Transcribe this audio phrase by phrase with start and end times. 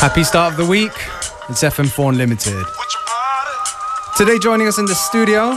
[0.00, 0.92] Happy start of the week.
[1.50, 2.64] It's FM4 Unlimited.
[4.16, 5.54] Today, joining us in the studio,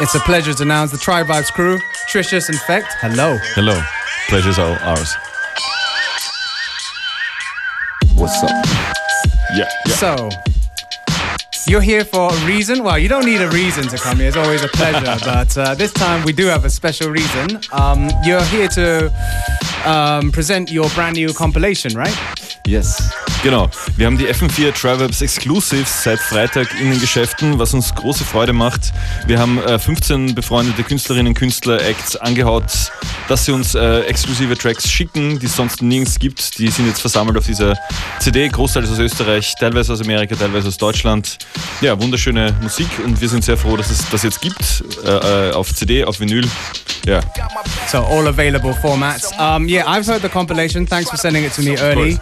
[0.00, 1.78] it's a pleasure to announce the Tribe Vibes crew,
[2.08, 2.86] Trishes and Phekt.
[3.02, 3.36] Hello.
[3.54, 3.78] Hello.
[4.30, 5.14] Pleasure's all ours.
[8.14, 8.50] What's up?
[9.54, 9.68] Yeah.
[9.86, 9.94] yeah.
[9.96, 10.30] So,
[11.66, 12.82] you're here for a reason.
[12.82, 14.28] Well, you don't need a reason to come here.
[14.28, 15.18] It's always a pleasure.
[15.26, 17.60] but uh, this time we do have a special reason.
[17.72, 19.12] Um, you're here to
[19.84, 22.39] um, present your brand new compilation, right?
[22.70, 23.19] Yes.
[23.42, 23.70] Genau.
[23.96, 28.52] Wir haben die FM4 Trivabs Exclusives seit Freitag in den Geschäften, was uns große Freude
[28.52, 28.92] macht.
[29.26, 32.64] Wir haben äh, 15 befreundete Künstlerinnen und Künstler Acts angehaut,
[33.28, 36.58] dass sie uns äh, exklusive Tracks schicken, die es sonst nirgends gibt.
[36.58, 37.78] Die sind jetzt versammelt auf dieser
[38.18, 41.38] CD, großteils aus Österreich, teilweise aus Amerika, teilweise aus Deutschland.
[41.80, 45.52] Ja, wunderschöne Musik und wir sind sehr froh, dass es das jetzt gibt äh, äh
[45.52, 46.46] auf CD, auf Vinyl.
[47.06, 47.20] Ja.
[47.90, 49.30] So all available formats.
[49.38, 50.86] Um, yeah, I've heard the compilation.
[50.86, 52.20] Thanks for sending it to me early.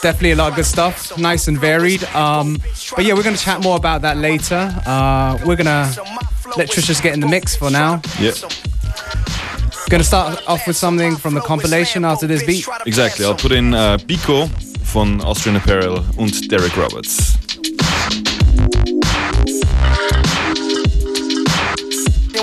[0.00, 2.04] Definitely a lot of good stuff, nice and varied.
[2.14, 2.58] Um,
[2.94, 4.72] but yeah, we're going to chat more about that later.
[4.86, 6.02] Uh, we're going to
[6.56, 8.00] let Trishes get in the mix for now.
[8.20, 8.32] Yeah.
[9.90, 12.66] Going to start off with something from the compilation after this beat.
[12.86, 13.24] Exactly.
[13.24, 14.48] I'll put in uh, Biko
[14.92, 17.38] von Austrian Apparel und Derek Roberts.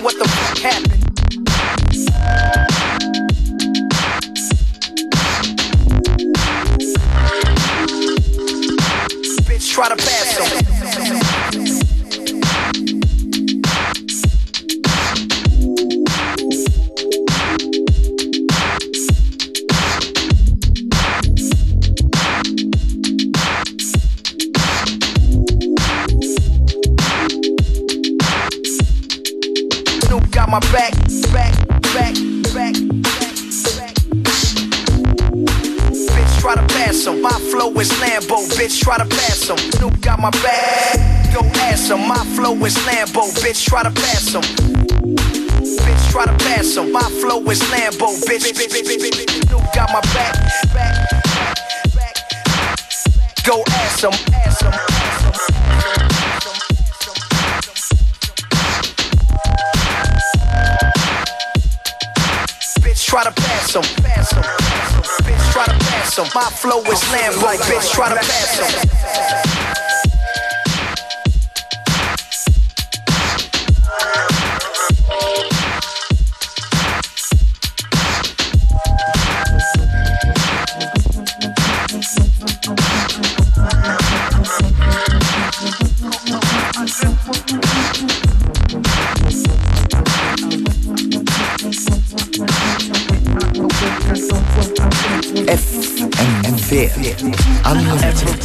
[0.06, 0.45] what the
[9.94, 10.15] Bitch,
[40.25, 40.97] my back,
[41.31, 42.08] go ask him.
[42.08, 44.41] My flow is Lambo, bitch, try to pass him.
[44.41, 46.91] Bitch, try to pass him.
[46.91, 49.46] My flow is Lambo, bitch, bitch, bitch, bitch, bitch.
[49.46, 50.34] Snoop got my back,
[50.74, 51.09] back.
[53.44, 54.72] Go ask him, ask him.
[62.81, 63.84] Bitch, try to pass him.
[64.03, 64.44] Pass him.
[65.22, 66.28] Bitch, try to pass him.
[66.34, 67.56] My flow is Lambo.
[67.69, 69.55] Bitch, try to pass him.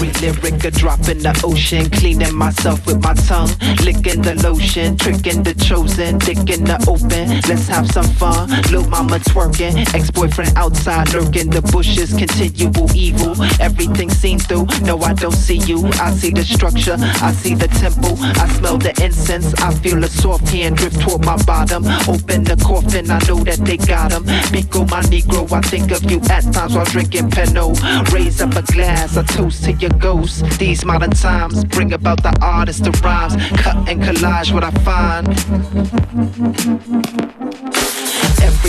[0.00, 1.90] Every lyric a drop in the ocean.
[1.90, 3.50] Cleaning myself with my tongue.
[3.84, 4.96] Licking the lotion.
[4.96, 6.16] Tricking the chosen.
[6.16, 7.28] Dick in the open.
[7.46, 8.48] Let's have some fun.
[8.72, 9.76] Lil' mama twerking.
[9.92, 11.50] Ex boyfriend outside lurking.
[11.50, 12.14] The bushes.
[12.16, 13.36] Continual evil.
[13.60, 14.64] Everything seen through.
[14.80, 15.84] No, I don't see you.
[16.00, 16.96] I see the structure.
[16.98, 18.16] I see the temple.
[18.40, 19.52] I smell the incense.
[19.60, 21.84] I feel a soft hand drift toward my bottom.
[22.08, 23.10] Open the coffin.
[23.10, 24.24] I know that they got him.
[24.48, 25.44] Pico, my Negro.
[25.52, 27.76] I think of you at times while drinking Pinot.
[28.14, 29.18] Raise up a glass.
[29.18, 30.44] A toast to your ghost.
[30.58, 33.34] These modern times bring about the artist, the rhymes.
[33.60, 35.26] Cut and collage what I find.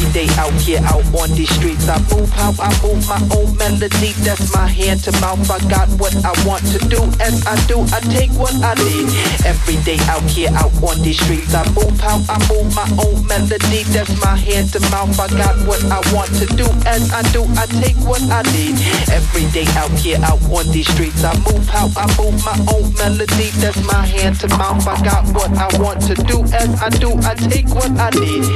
[0.01, 3.55] Every day out here, out on these streets, I move how I move my own
[3.55, 4.17] melody.
[4.25, 5.45] That's my hand to mouth.
[5.45, 7.05] I got what I want to do.
[7.21, 9.13] As I do, I take what I need.
[9.45, 13.27] Every day out here, out on these streets, I move how I move my own
[13.27, 13.85] melody.
[13.93, 15.13] That's my hand to mouth.
[15.19, 16.65] I got what I want to do.
[16.89, 18.81] As I do, I take what I need.
[19.13, 22.89] Every day out here, out on these streets, I move how I move my own
[22.97, 23.53] melody.
[23.61, 24.81] That's my hand to mouth.
[24.81, 26.41] I got what I want to do.
[26.57, 28.49] As I do, I take what I need.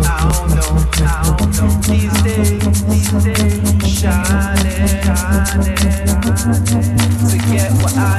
[0.00, 0.29] I
[7.30, 8.16] to get what I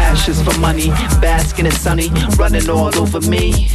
[0.00, 0.05] need.
[0.16, 0.88] Ashes for money,
[1.20, 2.08] basking in sunny,
[2.38, 3.68] running all over me.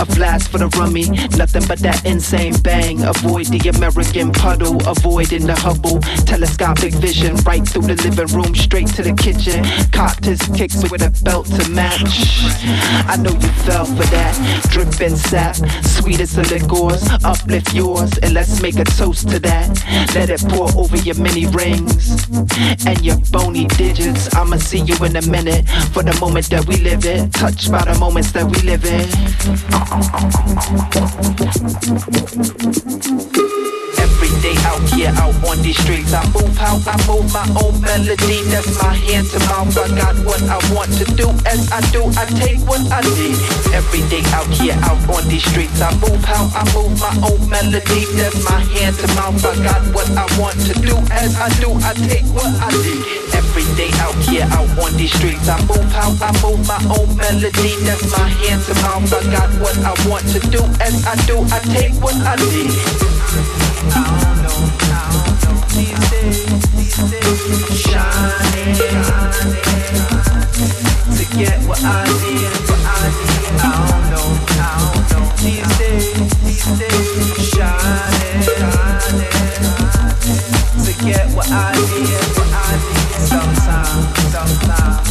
[0.00, 1.08] A blast for the rummy,
[1.38, 3.04] nothing but that insane bang.
[3.04, 6.00] Avoid the American puddle, avoiding the Hubble.
[6.26, 9.64] Telescopic vision, right through the living room, straight to the kitchen.
[9.92, 12.26] Cocked his kicks with a belt to match.
[13.06, 14.34] I know you fell for that.
[14.72, 15.54] Dripping sap,
[15.86, 17.00] sweet as the liquors.
[17.22, 19.70] Uplift yours, and let's make a toast to that.
[20.16, 22.26] Let it pour over your mini rings
[22.86, 24.34] and your bony digits.
[24.34, 25.43] I'ma see you in a minute
[25.92, 27.30] for the moment that we live in.
[27.30, 29.04] Touched by the moments that we live in.
[34.44, 36.12] Day out here, out on these streets.
[36.12, 38.44] I move how I move my own melody.
[38.52, 39.72] That's my hand to mouth.
[39.72, 41.32] I got what I want to do.
[41.48, 43.40] As I do, I take what I need.
[43.72, 45.80] Every day out here, out on these streets.
[45.80, 48.04] I move how I move my own melody.
[48.20, 49.40] That's my hand to mouth.
[49.48, 50.92] I got what I want to do.
[51.08, 53.00] As I do, I take what I need.
[53.32, 55.48] Every day out here, out on these streets.
[55.48, 57.80] I move how I move my own melody.
[57.88, 59.08] That's my hand to mouth.
[59.08, 60.60] I got what I want to do.
[60.84, 62.76] As I do, I take what I need.
[63.96, 64.33] I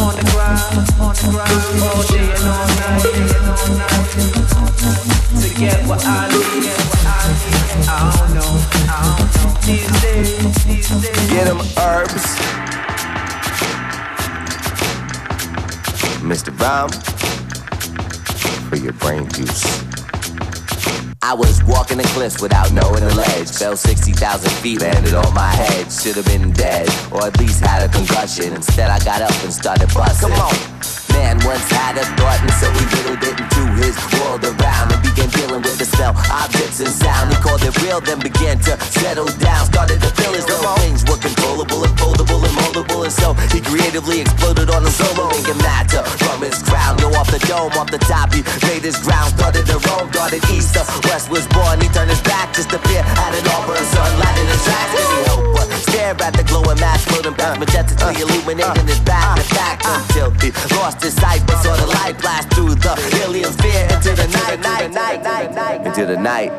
[0.04, 2.73] on the grind, on the grind, all oh, day and all
[16.24, 16.58] Mr.
[16.58, 16.90] Bomb,
[18.70, 19.84] for your brain juice.
[21.22, 23.50] I was walking the cliffs without knowing the ledge.
[23.50, 25.92] Fell 60,000 feet, landed on my head.
[25.92, 28.54] Should have been dead, or at least had a concussion.
[28.54, 30.30] Instead, I got up and started busting.
[30.30, 30.73] Come on.
[31.24, 35.00] Man once had a thought, and so he whittled it into his world around and
[35.00, 37.32] began dealing with the smell, objects, and sound.
[37.32, 39.64] He called it real, then began to settle down.
[39.72, 43.64] Started to feel his little things were controllable and foldable and moldable, and so he
[43.64, 47.00] creatively exploded on his solo, making matter from his crown.
[47.00, 49.32] Go off the dome, off the top, he made his ground.
[49.40, 51.80] Started to roam, darted east, the west was born.
[51.80, 54.92] He turned his back, just to appear at an of sunlight in his tracks.
[54.92, 59.88] He hope but stare at the glowing mass, floating past majestically illuminating his back, attacked
[59.88, 62.94] until he lost his but saw the light blast through the
[63.24, 66.52] alien sphere into the night, night, night, night, night, into the night.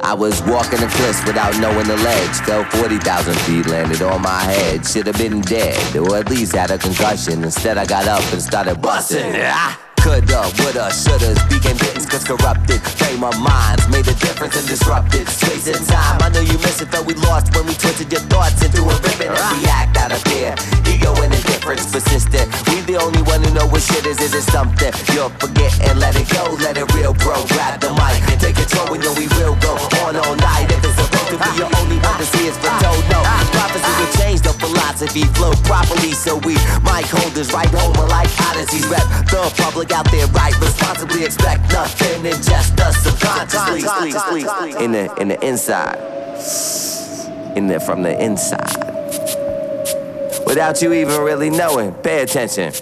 [0.00, 2.36] I was walking the cliffs without knowing the ledge.
[2.46, 4.86] Fell 40,000 feet, landed on my head.
[4.86, 7.44] Should have been dead, or at least had a concussion.
[7.44, 9.34] Instead, I got up and started busting.
[9.36, 9.87] Ah!
[10.02, 15.28] Coulda, woulda, shoulda, became bits cause corrupted frame of minds made a difference and disrupted
[15.28, 16.20] space and time.
[16.22, 18.94] I know you miss it, felt we lost when we twisted your thoughts into a
[19.02, 20.54] ribbon and react out of fear.
[20.86, 22.46] Ego and indifference persistent.
[22.68, 24.20] We the only one who know what shit is.
[24.20, 26.56] Is it something you'll forget and let it go?
[26.60, 27.44] Let it real, bro.
[27.48, 28.88] Grab the mic and take control.
[28.90, 30.77] We know we will go on all night.
[31.28, 33.04] To be your only see, it's for told.
[33.12, 33.20] No,
[33.52, 38.86] prophecy will change the philosophy flow properly, so we mic holders right home like odysseys.
[38.90, 40.58] Rep the public out there, right?
[40.60, 44.42] Responsibly expect nothing and just us subconsciously.
[44.84, 45.98] In the in the inside,
[47.56, 48.97] in there from the inside.
[50.48, 52.72] Without you even really knowing, pay attention.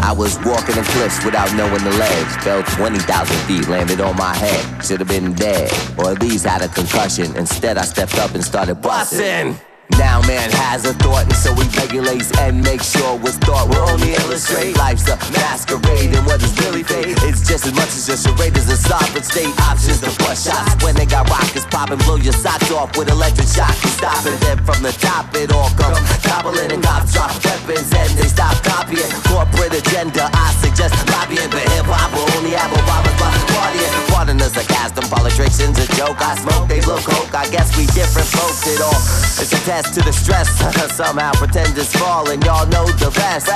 [0.00, 2.28] I was walking the cliffs without knowing the ledge.
[2.44, 4.84] Fell 20,000 feet, landed on my head.
[4.84, 7.34] Should have been dead, or at least had a concussion.
[7.36, 9.58] Instead, I stepped up and started busting.
[9.94, 13.86] Now man has a thought and so he regulates and makes sure what's thought will
[13.88, 18.08] only illustrate life's a masquerade and what is really fate It's just as much as
[18.10, 20.82] a charade as a sovereign state options to push shots.
[20.82, 24.36] When they got rockets popping blow your socks off with electric shock and stop it.
[24.40, 28.56] Then from the top it all comes toppling and cops drop weapons and they stop
[28.64, 29.10] copying.
[29.30, 33.94] Corporate agenda I suggest lobbying but hip hop will only have a Obama's by partying
[34.12, 36.55] pardon the sarcasm politicians a joke I smoke
[36.86, 40.48] they look I guess we different folks it all it's a test to the stress.
[40.96, 42.40] Somehow pretend it's falling.
[42.42, 43.48] y'all know the rest.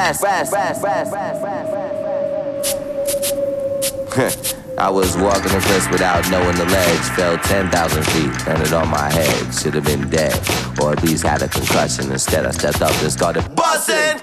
[4.78, 7.00] I was walking the cliffs without knowing the ledge.
[7.16, 9.54] Fell 10,000 feet, landed on my head.
[9.54, 10.38] Should have been dead,
[10.80, 12.12] or at least had a concussion.
[12.12, 14.20] Instead, I stepped up and started busting.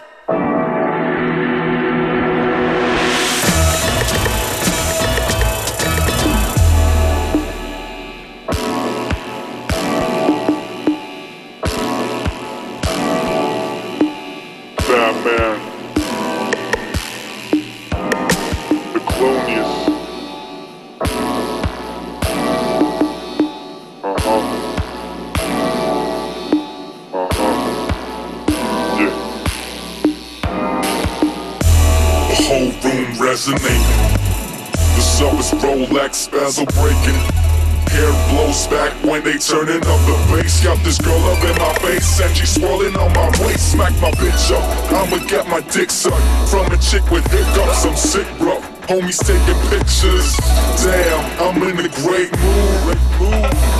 [33.55, 37.15] The summer's Rolex bezel breaking.
[37.87, 40.61] Hair blows back when they turning up the bass.
[40.61, 43.71] Got this girl up in my face and she swirling on my waist.
[43.71, 47.85] Smack my bitch up, I'ma get my dick sucked from a chick with hiccups.
[47.85, 48.61] I'm sick, bro.
[48.87, 50.31] Homies taking pictures.
[50.79, 52.95] Damn, I'm in a great mood.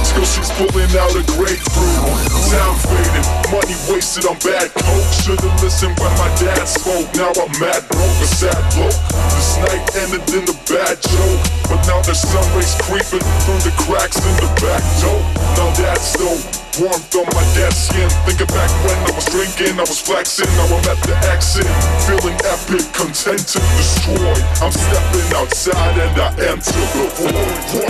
[0.04, 2.04] Till she's pulling out a grapefruit.
[2.52, 5.08] Time fading, money wasted on bad coke.
[5.24, 7.08] Should've listened when my dad spoke.
[7.16, 9.00] Now I'm mad broke, a sad bloke.
[9.32, 11.40] This night ended in a bad joke.
[11.72, 15.24] But now there's sun rays creeping through the cracks in the back door.
[15.56, 18.10] Now that's no warmth on my dad's skin.
[18.26, 20.50] Thinking back when I was drinking, I was flexing.
[20.58, 21.68] Now I'm at the exit,
[22.06, 24.38] feeling epic, content to destroy.
[24.62, 27.88] I'm stepping outside and I enter the void.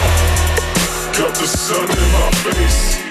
[1.16, 3.04] Got the sun in my face.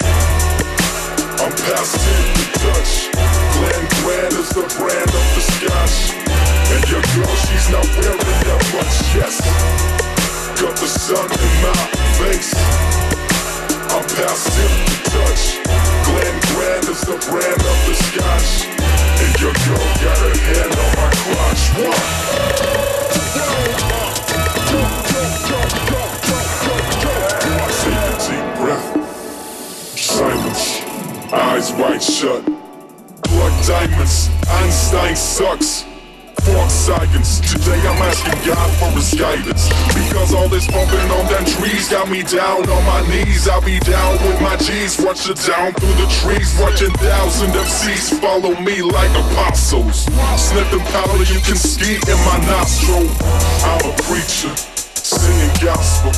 [1.37, 3.13] I'm past it to touch.
[3.53, 5.97] Glen Grant is the brand of the scotch.
[6.73, 9.37] And your girl, she's not wearing that much, yes.
[10.59, 11.75] Got the sun in my
[12.17, 13.16] face.
[13.89, 14.67] I'm past to
[15.09, 15.43] touch.
[16.05, 18.67] Glen Grant is the brand of the scotch.
[19.23, 21.63] And your girl got her hand on my crotch.
[21.79, 22.01] What?
[27.81, 28.87] Take a deep breath.
[29.97, 30.65] Silence.
[31.31, 32.43] Eyes wide shut.
[33.23, 34.29] Blood diamonds.
[34.49, 35.86] Einstein sucks.
[36.53, 37.41] Fuck science.
[37.41, 39.67] Today I'm asking God for his guidance.
[39.93, 43.47] Because all this bumping on them trees got me down on my knees.
[43.47, 44.97] I'll be down with my G's.
[44.99, 46.57] Watch it down through the trees.
[46.59, 50.05] Watching thousand MCs follow me like apostles.
[50.39, 53.09] Sniffing powder, you can ski in my nostril.
[53.67, 54.76] I'm a preacher.
[55.07, 56.11] Singing gospel.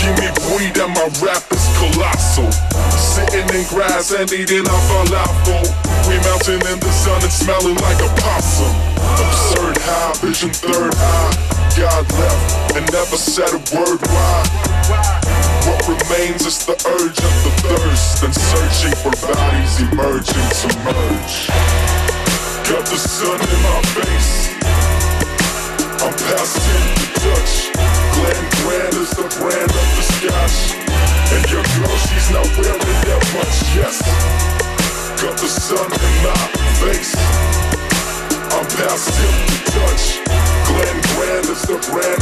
[0.00, 2.48] Give me weed and my rap is colossal.
[2.96, 5.60] Sitting in grass and eating a falafel.
[6.08, 8.72] We melting in the sun and smelling like a possum.
[9.20, 11.36] Absurd high, vision third eye.
[11.76, 14.48] God left and never said a word why.
[15.68, 21.52] What remains is the urge of the thirst and searching for bodies emerging to merge.
[22.64, 24.48] Got the sun in my face.
[26.00, 27.91] I'm past it to touch.
[28.22, 30.78] Glen Grant is the brand of the scotch.
[31.34, 33.98] And your girl, she's not wearing that much, yes.
[35.18, 36.42] Got the sun in my
[36.78, 37.18] face.
[38.54, 40.22] I'm past it to touch.
[40.70, 42.21] Glen Grant is the brand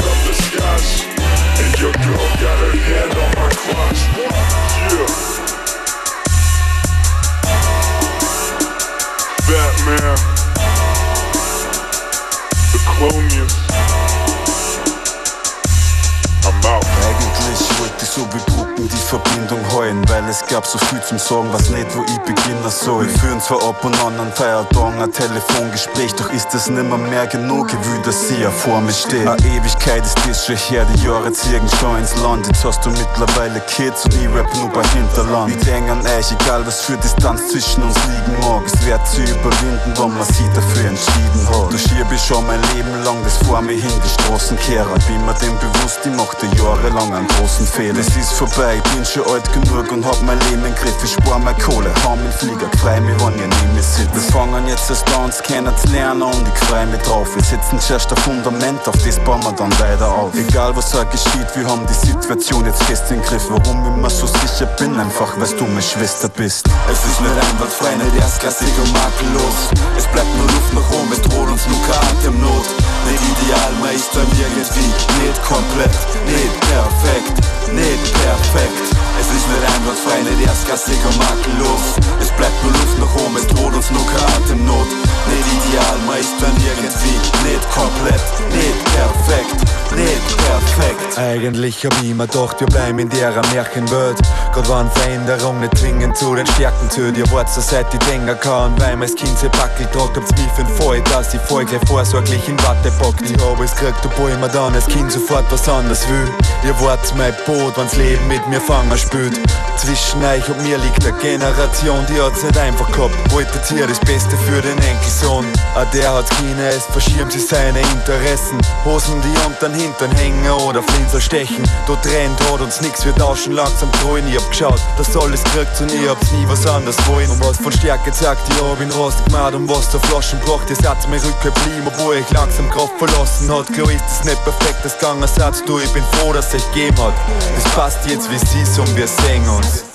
[20.61, 23.07] gab so viel zum Sagen, was nicht, wo ich beginnen soll.
[23.07, 27.26] Wir führen zwar ab und an an Feiertagen ein Telefongespräch, doch ist es nimmer mehr
[27.29, 29.26] genug, will, dass sie ja vor mir steht.
[29.26, 32.47] Eine Ewigkeit ist das schon her, die Jahre ziehen schon ins Land.
[32.47, 35.57] Jetzt hast du mittlerweile Kids und ich rap nur bei Hinterland.
[35.57, 39.23] Ich denk an euch, egal was für Distanz zwischen uns liegen mag, es wird zu
[39.23, 41.81] überwinden, wenn man sich dafür entschieden hat.
[41.81, 44.99] Schieb ich schon mein Leben lang das vor mir hin, die Straßenkehrer.
[45.09, 47.99] Bin mir dem bewusst, ich machte jahrelang einen großen Fehler.
[47.99, 50.97] Es ist vorbei, ich bin schon alt genug und hab mein Leben im Griff.
[51.04, 54.14] Ich spar meine Kohle, hau mit Flieger, freu mich, wenn ihr neben mir sitzt.
[54.14, 57.28] Wir fangen jetzt erst an, uns kennenzulernen und ich freu mich drauf.
[57.35, 60.35] Wir setzen zuerst ein Fundament, auf das bauen wir dann weiter auf.
[60.35, 63.45] Egal was auch geschieht, wir haben die Situation jetzt fest im Griff.
[63.49, 66.66] Warum ich mir so sicher bin, einfach weil du meine Schwester bist.
[66.90, 69.71] Es ist nicht einwandfrei, nicht erstklassig und makellos.
[69.97, 72.66] Es bleibt nur Luft nach oben, es droht uns nur keine Atemnot.
[73.07, 74.88] Nicht ideal, man ist dann irgendwie
[75.25, 75.95] nicht komplett,
[76.26, 77.37] nicht perfekt,
[77.73, 78.87] nicht perfekt.
[79.21, 81.97] Es ist nicht einwandfrei, nicht erstklassig und makellos.
[82.21, 84.88] Es bleibt nur Luft nach oben, es droht uns nur keine Atemnot.
[85.27, 89.61] Nicht ideal, ist dann irgendwie nicht komplett, nicht perfekt,
[89.97, 91.19] nicht perfekt.
[91.19, 94.19] Eigentlich hab ich mir gedacht, wir bleiben in der Märchenwelt.
[94.53, 97.17] Grad waren Veränderungen nicht zwingend zu den Stärken zählt.
[97.17, 100.50] Ihr wart so seit ich denken kann, weil mein Kind se Backel tragt, habt's mich
[100.57, 103.23] für Fall, dass voll gleich vorsorglich in Watte packt.
[103.31, 106.29] Ich hab es gekriegt, obwohl ich mir dann als Kind sofort was anderes will.
[106.65, 109.39] Ihr wart mein Boot, wenn's Leben mit mir fangen spielt.
[109.77, 113.15] Zwischen euch und mir liegt eine Generation, die hat's nicht einfach gehabt.
[113.33, 114.79] Wolltet ihr das Beste für den
[115.11, 115.47] Enkelsohn?
[115.75, 118.59] Ah, der hat's keine, es verschirmt sich seine Interessen.
[118.85, 121.64] Hosen, die unter den Hintern hängen oder Flinser stechen.
[121.87, 124.26] Da trennt hat uns nix, wir tauschen langsam treuen.
[124.29, 127.31] Ich hab geschaut, dass alles kriegt und ich hab's nie was anderes wollen.
[127.31, 130.71] Und was von Stärke zeigt, ich hab ihn rostig gemacht und was der Flaschen braucht,
[130.71, 133.73] ihr seid mir Rückkehr geblieben, obwohl ich langsam Kraft verlassen hat.
[133.73, 136.99] Klar ist es nicht perfekt, das gegangen Satz, du, ich bin froh, dass es gegeben
[136.99, 137.14] hat.
[137.57, 139.89] Es passt jetzt wie es ist und wir sehen uns.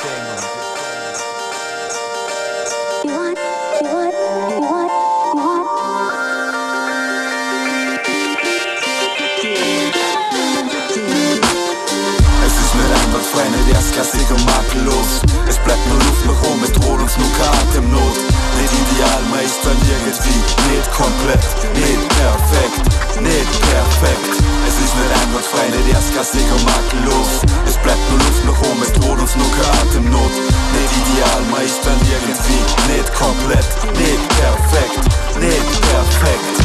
[17.16, 18.18] ist nur Atemnot
[18.60, 20.40] Nicht ideal, meistern irgendwie
[20.72, 21.44] Nicht komplett,
[21.76, 22.84] nicht perfekt,
[23.22, 24.34] nicht perfekt.
[24.68, 27.32] Es ist nicht einwandfrei, nicht erst erstklassig und makellos.
[27.68, 29.48] Es bleibt nur Luft nach oben, es droht uns nur
[29.82, 30.34] Atemnot
[30.76, 35.04] Nicht ideal, meistern irgendwie Nicht komplett, nicht perfekt,
[35.40, 36.65] nicht perfekt.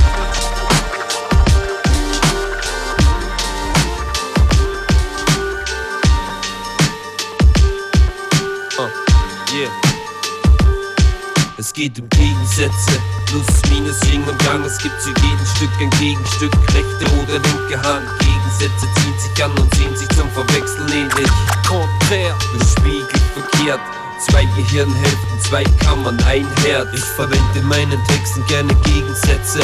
[11.81, 14.65] Geht um Gegensätze, Plus, Minus, Yin und Yang.
[14.65, 18.05] Es gibt zu jedem Stück ein Gegenstück, rechte oder linke Hand.
[18.21, 21.31] Gegensätze ziehen sich an und sehen sich zum Verwechseln ähnlich.
[21.67, 23.81] Konträr, das spiegelt verkehrt.
[24.29, 26.89] Zwei Gehirnhälften, zwei Kammern, ein Herd.
[26.93, 29.61] Ich verwende in meinen Texten gerne Gegensätze.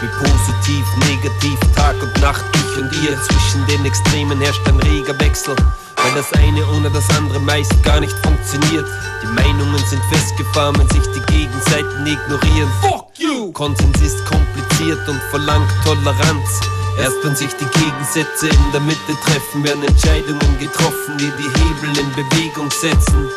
[0.00, 3.14] Wie positiv, negativ, Tag und Nacht, ich und ihr.
[3.20, 5.54] Zwischen den Extremen herrscht ein reger Wechsel.
[6.02, 8.86] Weil das eine ohne das andere meist gar nicht funktioniert.
[9.22, 12.70] Die Meinungen sind festgefahren, wenn sich die Gegenseiten ignorieren.
[12.80, 13.52] Fuck you!
[13.52, 16.60] Konsens ist kompliziert und verlangt Toleranz.
[16.98, 21.98] Erst wenn sich die Gegensätze in der Mitte treffen, werden Entscheidungen getroffen, die die Hebel
[21.98, 23.28] in Bewegung setzen.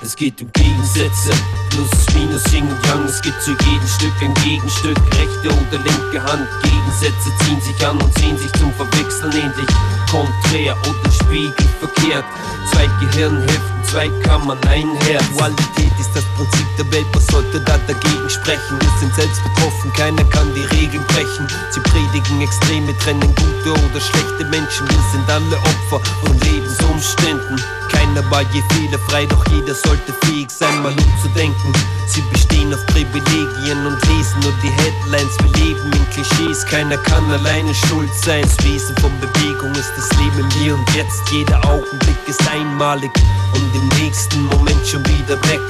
[0.00, 1.32] Es geht um Gegensätze,
[1.70, 3.04] Plus, Minus, Yin und Yang.
[3.06, 6.46] Es gibt zu jedem Stück ein Gegenstück, rechte oder linke Hand.
[6.62, 9.68] Gegensätze ziehen sich an und sehen sich zum Verwechseln ähnlich.
[10.10, 12.24] Konträr oder spiegelverkehrt.
[12.72, 15.24] Zwei Gehirnhälften, zwei Kammern, ein Herz.
[15.36, 18.80] Dualität ist das Prinzip der Welt, was sollte da dagegen sprechen?
[18.80, 21.46] Wir sind selbst betroffen, keiner kann die Regeln brechen.
[21.70, 24.88] Sie predigen Extreme, trennen gute oder schlechte Menschen.
[24.88, 27.60] Wir sind alle Opfer von Lebensumständen.
[27.90, 31.72] Keiner war je fehlerfrei, doch jeder sollte fähig sein, mal umzudenken.
[32.06, 35.36] Sie bestehen auf Privilegien und lesen nur die Headlines.
[35.42, 38.42] Wir leben in Klischees, keiner kann alleine schuld sein.
[38.42, 41.30] Das Wesen von Bewegung ist das Leben im Hier und Jetzt.
[41.30, 43.10] Jeder Augenblick ist einmalig
[43.54, 45.60] und im nächsten Moment schon wieder weg.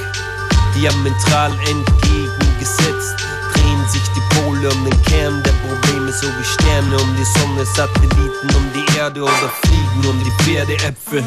[0.75, 3.15] Diametral entgegengesetzt
[3.53, 7.65] drehen sich die Pole um den Kern der Probleme, so wie Sterne um die Sonne,
[7.65, 11.23] Satelliten um die Erde oder Fliegen um die Pferdeäpfel.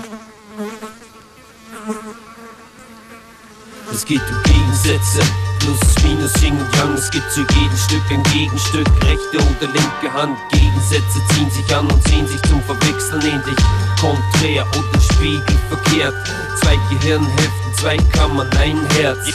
[3.92, 5.20] Es geht um Gegensätze,
[5.60, 6.94] Plus, Minus, Yin und Yang.
[6.94, 10.36] Es gibt zu jedem Stück ein Gegenstück, rechte oder linke Hand.
[10.50, 13.56] Gegensätze ziehen sich an und sehen sich zum Verwechseln ähnlich.
[14.00, 16.14] Konträr oder spiegelverkehrt.
[16.60, 19.26] Zwei Gehirnhälften, zwei Kammern, ein Herz.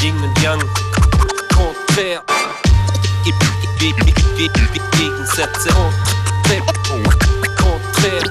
[0.00, 0.62] Yin und Yang,
[1.54, 2.22] konträr.
[4.98, 5.68] Gegensätze,
[7.56, 8.22] konträr.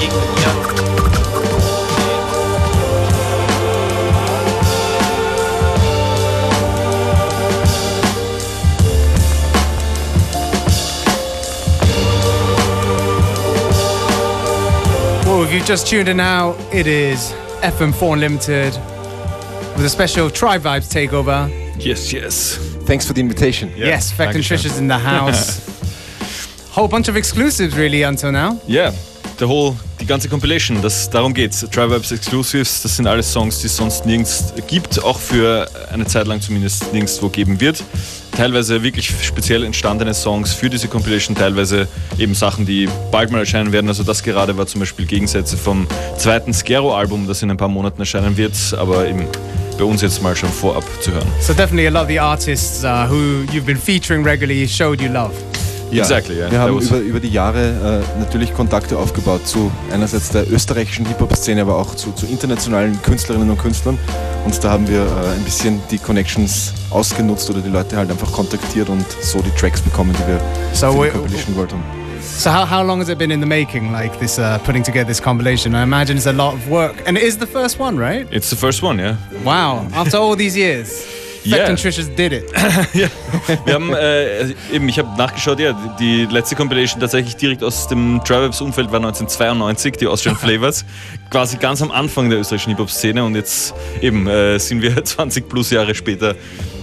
[0.00, 1.19] Yin und Yang.
[15.40, 18.74] Well, if you've just tuned in now, it is FM4 Unlimited
[19.74, 21.48] with a special Tribe Vibes takeover.
[21.82, 22.58] Yes, yes.
[22.84, 23.72] Thanks for the invitation.
[23.74, 25.66] yes, Phekt and Trishes in the house.
[26.72, 28.60] Whole bunch of exclusives really until now.
[28.66, 28.92] Yeah,
[29.38, 31.60] the whole, die ganze Compilation, das, darum geht's.
[31.70, 36.04] Tribe Vibes Exclusives, das sind alles Songs, die es sonst nirgends gibt, auch für eine
[36.04, 37.82] Zeit lang zumindest nirgendwo geben wird.
[38.36, 41.88] Teilweise wirklich speziell entstandene Songs für diese Compilation, teilweise
[42.18, 43.88] eben Sachen, die bald mal erscheinen werden.
[43.88, 48.00] Also das gerade war zum Beispiel Gegensätze vom zweiten Scaro-Album, das in ein paar Monaten
[48.00, 49.26] erscheinen wird, aber eben
[49.78, 51.26] bei uns jetzt mal schon vorab zu hören.
[51.40, 55.08] So definitely a lot of the artists uh, who you've been featuring regularly showed you
[55.08, 55.32] love.
[55.90, 56.50] Ja, Exactly, yeah.
[56.50, 61.62] Wir haben über, über die Jahre äh, natürlich Kontakte aufgebaut zu einerseits der österreichischen Hip-Hop-Szene,
[61.62, 63.98] aber auch zu, zu internationalen Künstlerinnen und Künstlern.
[64.44, 68.30] Und da haben wir äh, ein bisschen die Connections ausgenutzt oder die Leute halt einfach
[68.30, 70.40] kontaktiert und so die Tracks bekommen, die wir
[70.72, 71.82] So für die Compilation gewollt haben.
[72.22, 75.06] So how, how long has it been in the making, like this uh, putting together
[75.06, 75.74] this compilation?
[75.74, 77.02] I imagine it's a lot of work.
[77.06, 78.26] And it is the first one, right?
[78.30, 79.16] It's the first one, yeah.
[79.44, 79.88] Wow.
[79.92, 81.04] After all these years,
[81.42, 81.66] Feck Yeah.
[81.68, 82.44] and Trish's did it.
[83.64, 88.20] Wir haben äh, eben, ich habe nachgeschaut, ja, die letzte Compilation tatsächlich direkt aus dem
[88.24, 90.84] Tribes Umfeld war 1992, die Austrian Flavors,
[91.30, 95.70] quasi ganz am Anfang der österreichischen Hip-Hop-Szene und jetzt eben äh, sind wir 20 plus
[95.70, 96.34] Jahre später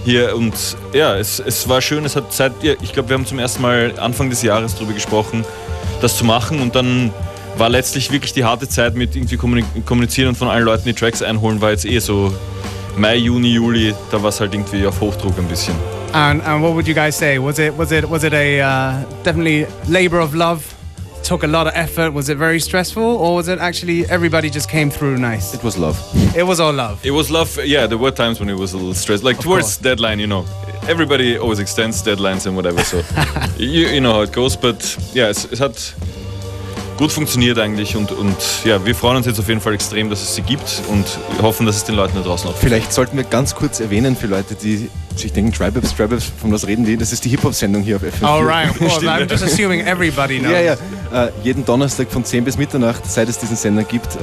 [0.04, 0.54] hier und
[0.92, 3.62] ja, es, es war schön, es hat Zeit, ja, ich glaube, wir haben zum ersten
[3.62, 5.44] Mal Anfang des Jahres darüber gesprochen,
[6.00, 7.12] das zu machen und dann
[7.58, 10.94] war letztlich wirklich die harte Zeit mit irgendwie kommuni- kommunizieren und von allen Leuten die
[10.94, 12.32] Tracks einholen, war jetzt eh so
[12.98, 15.74] Mai, Juni, Juli, da war es halt irgendwie auf Hochdruck ein bisschen.
[16.12, 17.38] And, and what would you guys say?
[17.38, 20.74] Was it was it was it a uh, definitely labor of love?
[21.22, 22.12] Took a lot of effort.
[22.12, 25.54] Was it very stressful, or was it actually everybody just came through nice?
[25.54, 25.98] It was love.
[26.34, 27.04] It was all love.
[27.04, 27.58] It was love.
[27.64, 29.22] Yeah, there were times when it was a little stressed.
[29.22, 29.76] Like towards course.
[29.76, 30.44] deadline, you know,
[30.88, 32.82] everybody always extends deadlines and whatever.
[32.82, 33.02] So
[33.58, 34.56] you, you know how it goes.
[34.56, 34.80] But
[35.14, 35.94] yeah, es, es hat
[36.98, 40.20] gut funktioniert eigentlich und, und ja, wir freuen uns jetzt auf jeden Fall extrem, dass
[40.22, 41.06] es sie gibt und
[41.40, 44.26] hoffen, dass es den Leuten da draußen auch Vielleicht sollten wir ganz kurz erwähnen für
[44.26, 46.96] Leute, die sich denken, Tribeps, Tribeps, von was reden die?
[46.96, 48.24] Das ist die Hip-Hop-Sendung hier auf FM4.
[48.24, 49.00] All right, of course.
[49.00, 50.52] I'm just assuming everybody knows.
[50.52, 51.26] Ja, ja.
[51.26, 54.18] Äh, jeden Donnerstag von 10 bis Mitternacht, seit es diesen Sender gibt, äh,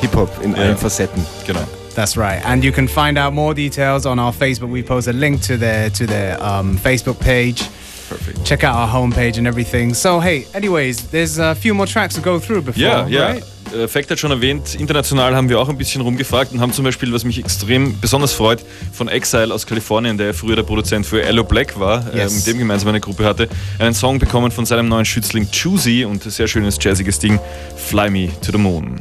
[0.00, 0.58] Hip-Hop in Ja.
[0.62, 1.24] allen Facetten.
[1.46, 1.60] Genau.
[1.94, 2.44] That's right.
[2.44, 4.70] And you can find out more details on our Facebook.
[4.72, 7.62] We post a link to their to their um, Facebook page.
[8.08, 8.44] Perfect.
[8.44, 9.94] Check out our homepage and everything.
[9.94, 13.32] So hey, anyways, there's a few more tracks to go through before, Yeah, yeah.
[13.32, 13.42] right?
[13.74, 16.84] äh, Fact hat schon erwähnt, international haben wir auch ein bisschen rumgefragt und haben zum
[16.84, 18.60] Beispiel, was mich extrem besonders freut,
[18.92, 22.36] von Exile aus Kalifornien, der früher der Produzent für Hello Black war, äh, Yes.
[22.36, 23.48] mit dem gemeinsam eine Gruppe hatte,
[23.80, 27.40] einen Song bekommen von seinem neuen Schützling Choosy und sehr schönes jazziges Ding,
[27.76, 29.00] Fly Me to the Moon.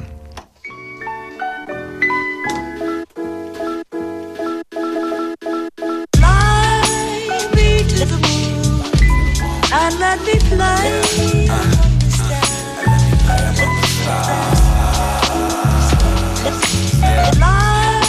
[17.37, 18.01] Fly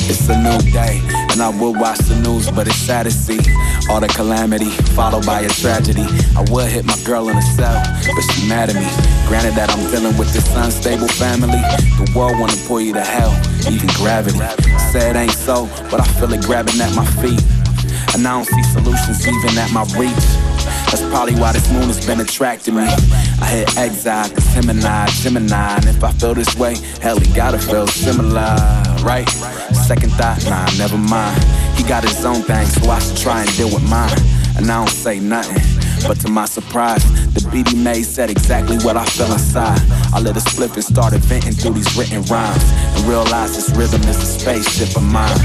[0.07, 3.39] it's a new day, and I would watch the news, but it's sad to see
[3.89, 6.05] all the calamity followed by a tragedy.
[6.37, 7.73] I would hit my girl in the cell,
[8.15, 8.87] but she mad at me.
[9.27, 11.59] Granted that I'm dealing with this unstable family,
[11.97, 13.33] the world wanna pull you to hell,
[13.69, 14.39] even gravity.
[14.91, 17.41] Say it ain't so, but I feel it grabbing at my feet,
[18.13, 20.27] and I don't see solutions even at my reach.
[20.93, 22.83] That's probably why this moon has been attracting me.
[22.83, 25.77] I hit exile, cause him and I, Gemini.
[25.77, 28.55] And if I feel this way, hell, he gotta feel similar,
[29.01, 29.27] right?
[29.87, 31.43] Second thought, nah, never mind.
[31.75, 34.17] He got his own thing, so I should try and deal with mine.
[34.55, 35.61] And I don't say nothing.
[36.07, 37.41] But to my surprise, the
[37.95, 39.79] he said exactly what I feel inside.
[40.13, 42.63] I lit a split and started venting through these written rhymes.
[42.95, 45.39] And realized this rhythm is a spaceship of mine.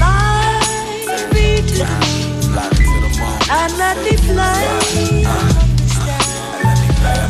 [2.59, 4.65] Fly me fly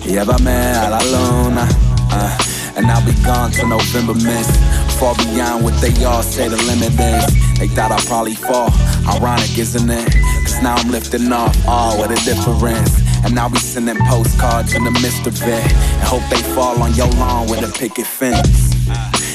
[0.07, 1.65] llévame a la luna.
[2.11, 2.39] Uh,
[2.77, 4.59] and I'll be gone till November mist.
[4.99, 7.59] Far beyond what they all say the limit is.
[7.59, 8.69] They thought I'd probably fall.
[9.07, 10.13] Ironic, isn't it?
[10.43, 12.99] Cause now I'm lifting off all with a difference.
[13.25, 15.73] And I'll be sending postcards in the midst of it.
[15.73, 18.75] And hope they fall on your lawn with a picket fence.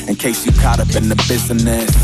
[0.10, 1.96] In case you caught up in the business.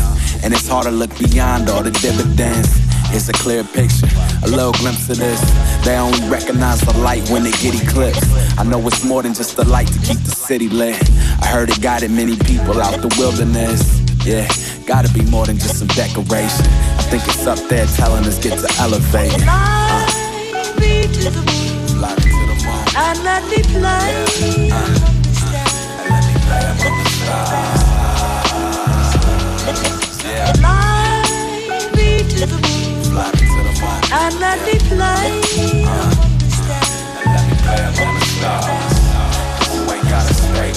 [0.42, 2.89] And it's hard to look beyond all the dividends.
[3.10, 4.06] Here's a clear picture,
[4.44, 5.40] a little glimpse of this.
[5.84, 8.22] They only recognize the light when they get eclipsed.
[8.56, 10.96] I know it's more than just the light to keep the city lit.
[11.42, 13.82] I heard it guided many people out the wilderness.
[14.24, 14.46] Yeah,
[14.86, 16.66] gotta be more than just some decoration.
[16.98, 19.32] I think it's up there telling us get to elevate.
[19.32, 20.06] Fly
[20.78, 22.04] me to the moon.
[22.96, 24.70] And let me play.
[30.54, 31.22] Fly
[31.96, 32.89] me to the moon.
[33.82, 35.40] And let me play.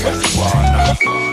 [0.03, 0.97] FM4 Unlimited.
[1.03, 1.32] Yeah.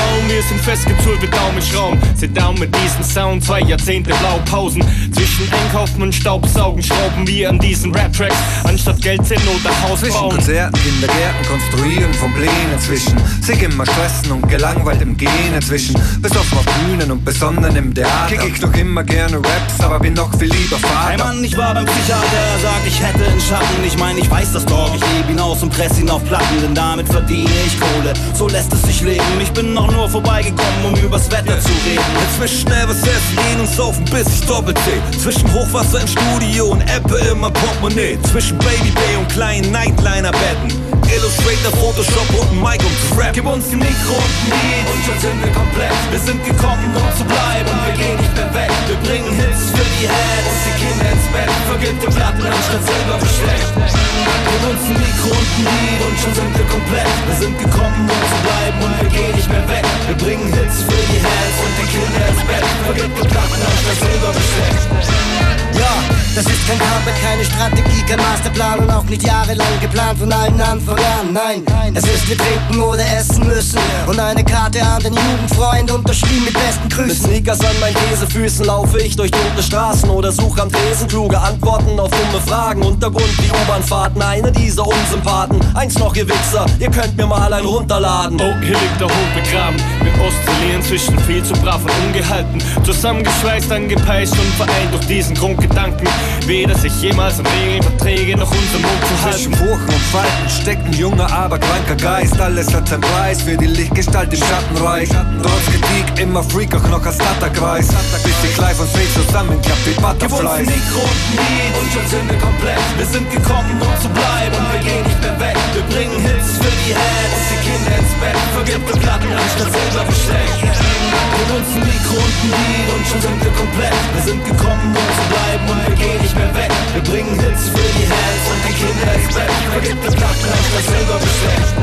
[0.29, 1.99] wir sind festgezurrt wie Daumenschrauben.
[2.15, 4.83] Seit Daumen diesen Sound, zwei Jahrzehnte Blaupausen.
[5.13, 10.13] Zwischen Einkaufen und Staubsaugen schrauben wir an diesen Rap-Tracks, anstatt Geld zählen oder Haus Zwischen
[10.13, 10.35] bauen.
[10.35, 16.65] Konzerten, Kindergärten, Konstruieren von Plänen zwischen sich immer stressen und gelangweiltem Gehen zwischen besoffen auf
[16.65, 18.35] Bühnen und besonnen im Theater.
[18.35, 21.09] Kick ich noch immer gerne Raps, aber bin noch viel lieber Vater.
[21.09, 23.83] Hey Mann, ich war beim Psychiater, er sagt, ich hätte einen Schatten.
[23.85, 26.61] Ich mein, ich weiß das doch, ich lebe ihn aus und press ihn auf Platten,
[26.61, 28.13] denn damit verdiene ich Kohle.
[28.33, 29.23] So lässt es sich leben.
[29.41, 32.03] Ich bin noch nur vorbeigekommen, um übers Wetter zu reden.
[32.29, 35.01] Inzwischen schnell was essen, gehen und saufen, bis ich doppelt zähl.
[35.19, 38.19] Zwischen Hochwasser im Studio und Apple in mein Portemonnaie.
[38.29, 40.91] Zwischen Baby Bay und kleinen Nightliner-Betten.
[41.11, 43.31] Illustrator Photoshop und ein Mic um zu.
[43.33, 45.95] Gib uns die Mikro und ein Lied und schon sind wir komplett.
[46.11, 48.71] Wir sind gekommen, um zu bleiben und wir gehen nicht mehr weg.
[48.87, 51.51] Wir bringen Hits für die Heads und die Kinder ins Bett.
[51.67, 53.71] Vergib die Platten anstatt selber besteckt.
[53.75, 57.11] Gib uns ein Mikro und ein Lied und schon sind wir komplett.
[57.27, 60.00] Wir sind gekommen, um zu bleiben und wir gehen nicht mehr weg.
[60.07, 62.65] Wir bringen Hits für die Heads und die Kinder ins Bett.
[62.85, 65.40] Vergib die Platten anstatt selber besteckt.
[65.77, 66.03] Ja,
[66.35, 70.61] das ist kein Comeback, keine Strategie, kein Masterplan und auch nicht jahrelang geplant von allen
[70.61, 71.33] Anfang an.
[71.33, 76.45] Nein, es ist wir trinken oder essen müssen und eine Karte an den Jugendfreund unterschrieben
[76.45, 77.25] mit besten Mit Grüßen.
[77.25, 81.99] Sneakers an meinen Käsefüßen laufe ich durch dunkle Straßen oder suche am Tresen kluge Antworten
[81.99, 82.81] auf dumme Fragen.
[82.83, 85.59] Untergrund wie U-Bahnfahrten, einer dieser Unsympathen.
[85.75, 88.39] Eins noch, ihr Wichser, ihr könnt mir mal einen runterladen.
[88.41, 89.77] Oh, hier liegt der Hund begraben.
[90.01, 92.61] Wir oszillieren zwischen viel zu brav und ungehalten.
[92.83, 95.35] Zusammengeschweißt, angepeitscht und vereint durch diesen
[95.71, 96.07] Grundgedanken.
[96.45, 99.65] Weder sich jemals an Regeln, Verträge noch unseren Mund zu Zwischen halten.
[99.65, 102.39] Furchen und Falten steckt ein junger, aber kranker Geist.
[102.39, 105.09] Alles hat seinen Preis für die Lichtgestalt im Schattenreich.
[105.09, 107.87] Trotz Kritik immer Freak, auch noch als Stutterkreis.
[108.23, 110.67] Bis die Clive und Face zusammenklappt wie Gib uns ein Butterflies.
[110.67, 112.83] Mikro und Lied und schon sind wir komplett.
[112.97, 115.57] Wir sind gekommen, um zu bleiben und wir gehen nicht mehr weg.
[115.73, 118.37] Wir bringen Hits für die Heads und die Kinder ins Bett.
[118.53, 120.59] Vergib die Platten anstatt selber besteckt.
[120.61, 124.01] Gib uns ein Mikro und ein und schon sind wir komplett.
[124.13, 126.71] Wir sind gekommen, um zu bleiben und wir gehen nicht mehr weg.
[126.93, 129.51] Wir bringen Hits für die Heads und die Kinder ins Bett.
[129.71, 131.19] Vergib die Platten anstatt selber.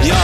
[0.05, 0.15] Ja,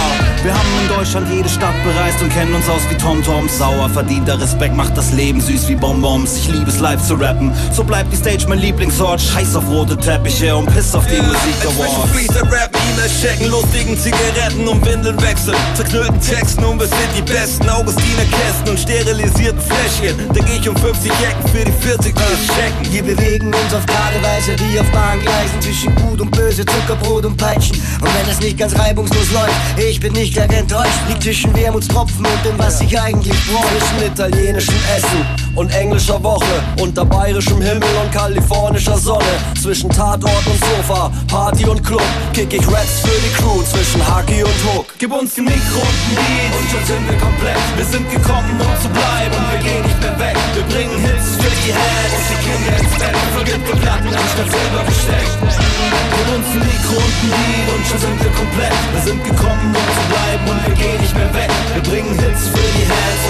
[0.43, 3.59] wir haben in Deutschland jede Stadt bereist und kennen uns aus wie TomToms.
[3.59, 6.37] Sauer verdienter Respekt macht das Leben süß wie Bonbons.
[6.37, 7.53] Ich liebe es live zu rappen.
[7.73, 9.21] So bleibt die Stage mein Lieblingsort.
[9.21, 12.71] Scheiß auf rote Teppiche und piss auf die Musik Inzwischen Awards.
[12.93, 15.57] E-Mails checken, lustigen Zigaretten und Windeln wechseln.
[15.75, 20.17] Zerknüllten Texten und wir sind die besten Augustiner Kästen und sterilisierten Fläschchen.
[20.35, 22.85] Denk ich um 50 Ecken für die 40, die es checken.
[23.05, 27.77] Bewegen uns auf gerade Weise wie auf Bahngleisen zwischen Gut und Böse, Zuckerbrot und Peitschen.
[28.01, 31.01] Und wenn es nicht ganz reibungslos läuft, ich bin nicht gleich enttäuscht.
[31.09, 33.79] Liegt zwischen Wermutstropfen und dem, was ich eigentlich brauche.
[33.79, 36.63] Zwischen italienischem Essen und englischer Woche.
[36.81, 39.25] Unter bayerischem Himmel und kalifornischer Sonne.
[39.61, 42.03] Zwischen Tatort und Sofa, Party und Club.
[42.33, 44.87] Kick ich Raps für die Crew zwischen Haki und Hook.
[44.99, 47.59] Gib uns ein Mikro und ein Lied und schon sind wir komplett.
[47.77, 50.37] Wir sind gekommen, um zu bleiben und wir gehen nicht mehr weg.
[50.55, 51.24] Wir bringen für
[51.65, 53.17] die Heads und die Kinder ins Bett.
[53.33, 55.37] Vergib die Platten anstatt selber besteckt.
[55.41, 58.77] Gib uns ein Mikro und ein Lied und schon sind wir komplett.
[58.93, 61.51] Wir sind gekommen, um zu bleiben und wir gehen nicht mehr weg.
[61.73, 63.24] Wir bringen Hits für die Heads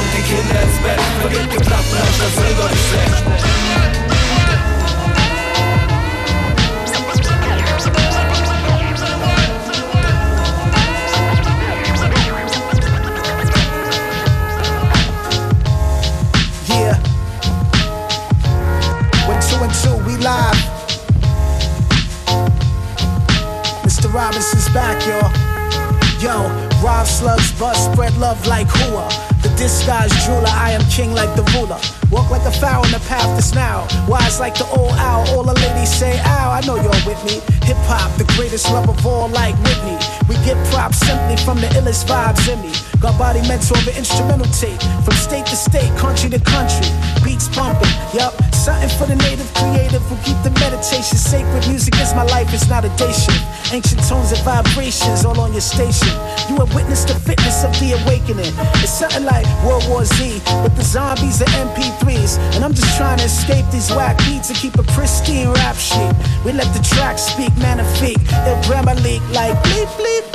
[43.34, 44.78] Body mental over instrumental tape.
[45.02, 46.86] From state to state, country to country.
[47.24, 48.30] Beats pumping, yup.
[48.54, 51.66] Something for the native creative who keep the meditation sacred.
[51.66, 53.42] Music is my life, it's not a day shift.
[53.72, 56.14] Ancient tones and vibrations all on your station.
[56.48, 58.54] You have witnessed the fitness of the awakening.
[58.78, 62.38] It's something like World War Z, but the zombies are MP3s.
[62.54, 66.14] And I'm just trying to escape these whack beats and keep a pristine rap sheet.
[66.44, 68.22] We let the track speak, magnifique.
[68.46, 70.33] Ill grammar leak like bleep bleep.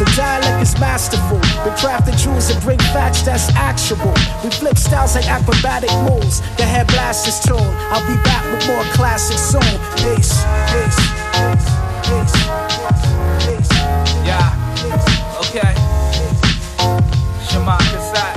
[0.00, 1.36] The dialect is masterful.
[1.60, 4.16] We craft the jewels that bring facts that's actionable.
[4.42, 6.40] We flip styles like acrobatic moves.
[6.56, 7.60] The head blast is tuned.
[7.92, 9.60] I'll be back with more classics soon.
[10.00, 10.32] Peace,
[10.72, 10.96] peace.
[14.24, 14.56] Yeah.
[15.44, 15.68] Okay.
[17.44, 18.32] Shema Kasai.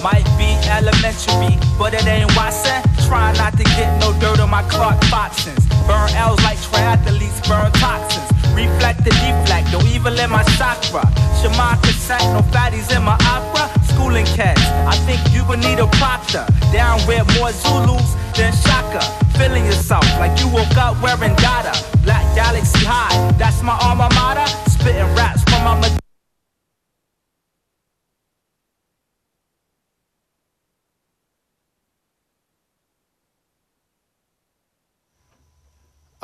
[0.00, 2.80] Might be elementary, but it ain't Watson.
[3.04, 5.60] Try not to get no dirt on my Clark Foxons.
[5.86, 8.33] Burn L's like triathletes burn toxins.
[8.54, 11.02] Reflect the deflect, don't even let my chakra.
[11.42, 13.66] Shema Kasai, no fatties in my opera.
[13.84, 16.46] Schooling cats, I think you would need a proctor.
[16.72, 19.02] Down with more Zulus than Shaka.
[19.36, 21.74] Feeling yourself like you woke up wearing data.
[22.02, 24.46] Black Galaxy High, that's my alma mater.
[24.70, 25.98] Spitting raps from my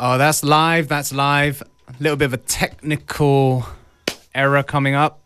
[0.02, 0.88] Oh, that's live.
[0.88, 1.62] That's live.
[2.00, 3.66] Little bit of a technical
[4.34, 5.20] error coming up.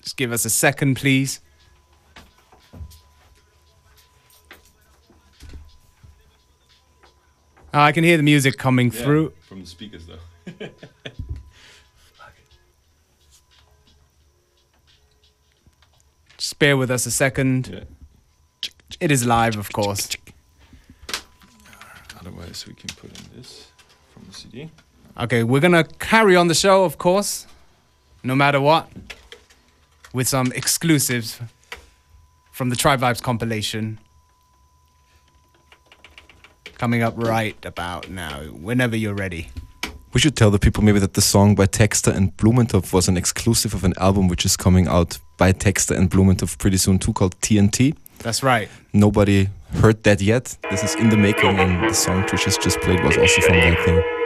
[0.00, 1.40] Just give us a second, please.
[7.74, 9.32] Oh, I can hear the music coming through.
[9.48, 10.18] From the speakers though.
[16.38, 17.86] Just bear with us a second.
[19.00, 20.16] It is live, of course.
[22.20, 23.69] Otherwise we can put in this
[24.30, 24.70] the CD.
[25.18, 27.46] Okay, we're gonna carry on the show, of course,
[28.22, 28.88] no matter what,
[30.12, 31.40] with some exclusives
[32.50, 33.98] from the Tribe Vibes compilation.
[36.78, 39.48] Coming up right about now, whenever you're ready.
[40.12, 43.16] We should tell the people maybe that the song by Texta and Blumentopf was an
[43.16, 47.12] exclusive of an album which is coming out by Texta and Blumentopf pretty soon too
[47.12, 47.94] called TNT.
[48.18, 48.68] That's right.
[48.92, 50.56] Nobody heard that yet.
[50.70, 53.84] This is in the making and the song Trishes just played was also from that
[53.84, 54.19] thing.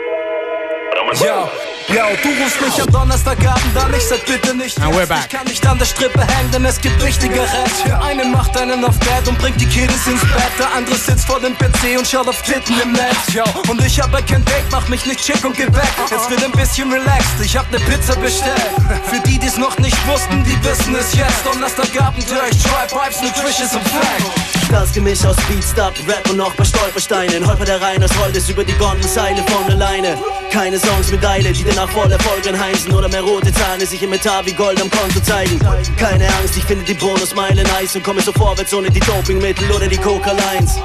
[1.20, 1.48] Yo,
[1.94, 5.20] yo, du rufst mich am Donnerstagabend an, ich sag bitte nicht And we're back.
[5.20, 7.48] Ich kann nicht an der Strippe hängen, denn es gibt Wichtigeres
[7.86, 10.50] Der eine macht einen auf Bett und bringt die Kiddies ins Bett.
[10.58, 13.32] Der andere sitzt vor dem PC und schaut auf Titten im Netz.
[13.32, 15.92] Yo, und ich hab kein Date, mach mich nicht schick und geh weg.
[16.10, 18.72] Jetzt wird ein bisschen relaxed, ich hab ne Pizza bestellt.
[19.04, 21.46] Für die, die's noch nicht wussten, die wissen es jetzt.
[21.46, 26.38] Donnerstagabend hör ich Tribe Vibes, Nutritious und Fact Das Gemisch aus Beat, Stop, Rap und
[26.38, 27.46] noch paar Stolpersteinen.
[27.46, 30.18] Holper der Rein, das rollt es über die Gondelseile von alleine.
[30.50, 34.44] Keine Songs Eile, die danach voll Erfolg anheißen Oder mehr rote Zahlen sich im Metall
[34.46, 35.58] wie Gold am Konto zeigen
[35.98, 39.86] Keine Angst, ich finde die Bonusmeile nice Und komme so vorwärts ohne die Dopingmittel oder
[39.86, 40.76] die Coca-Lines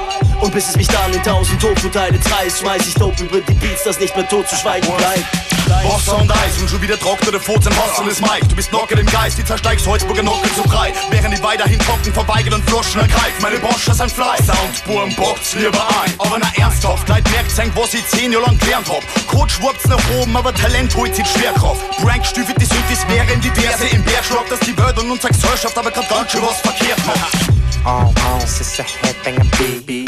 [0.41, 3.83] Und bis es mich dann in tausend Tofu-Teile zerreißt Schmeiß ich Dope über die Beats,
[3.83, 5.49] das nicht mehr tot zu schweigen bleibt
[5.83, 8.47] Wasser und Eis und schon wieder trocknete Furz im Hassel ist Mike.
[8.47, 10.93] Du bist locker im Geist, die zersteigst Holzburger Nocke zu breit.
[11.09, 13.41] Während die weiterhin trocken verweigern und Flaschen ergreift.
[13.41, 14.45] Meine Bosch ist ein Fleiß.
[14.45, 16.13] Soundburm bockt's lieber ein.
[16.17, 19.27] Aber na ernsthaft, Leid merkt senkt, was ich zehn Jahre lang gelernt hab.
[19.27, 21.81] Coach schwurbt's nach oben, aber Talent holt sich Schwerkraft.
[22.01, 25.33] Prank stüfelt die Synthes während die Verse im Berg schlagt, dass die Welt und unsere
[25.33, 27.49] Gesellschaft aber grad ganz was verkehrt macht.
[27.85, 30.05] Oh, oh, es ist ein Headbanger Baby.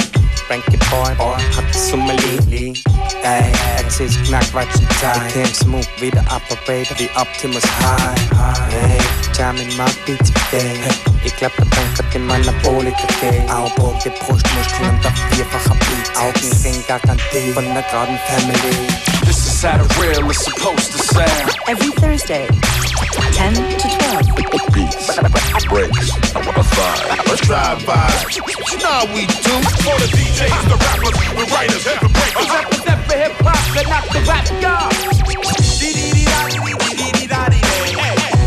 [0.48, 3.52] Frankie Boy, Boy, hat es um Ey,
[3.88, 5.28] es ist Knackwatschen Time.
[5.28, 8.70] Ich came smooth wieder operator wie Optimus High.
[8.70, 8.98] Hey,
[9.34, 10.80] jamming my beats today.
[11.24, 13.50] Ich glaub, der Bank hat in meiner Bowle Café.
[13.52, 16.18] Aufbau, die Brustmuskeln und auf vierfacher Beat.
[16.18, 18.88] Augenring garantiert von der geraden Family.
[19.26, 21.56] This is how the real is supposed to sound.
[21.68, 22.48] Every Thursday,
[23.34, 24.36] 10 to 12.
[24.74, 25.18] Beats,
[25.68, 27.28] breaks, a vibe.
[27.28, 28.36] Let's Tribe Vibes.
[28.36, 29.56] You know we do.
[29.84, 32.36] For the DJs, the rappers, the writers, the breakers.
[32.36, 32.58] Uh-huh.
[32.58, 35.61] I represent for hip hop, but not the rap god.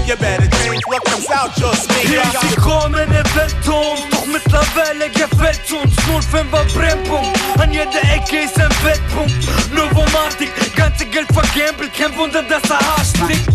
[0.06, 5.08] You better change what comes out your Hier ist die Krone der Weltturm, doch mittlerweile
[5.08, 5.96] gefällt uns
[6.30, 7.30] 05er Brennpunkt.
[7.58, 9.32] An jeder Ecke ist ein Wettpunkt.
[9.72, 13.48] Novomatik, ganze Geld vergambelt, kein Wunder, dass er stinkt.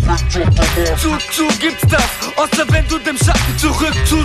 [1.00, 2.02] Zu, zu gibt's das,
[2.36, 4.24] außer wenn du dem Schatten zurück zu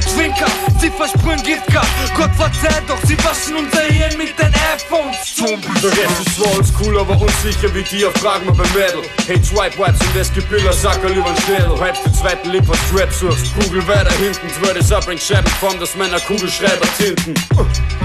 [7.07, 9.01] aber unsicher wie die auf Fragen mal beim Mädel.
[9.27, 11.79] Hey, Swipe Wipes und es gibt Bilder, Sackerl übern Schädel.
[11.79, 13.53] Hype den zweiten Lip, was Rap suchst.
[13.55, 15.19] Kugel weiter hinten, zwölftes Abbring,
[15.59, 17.33] form, dass Männer Kugelschreiber tinten.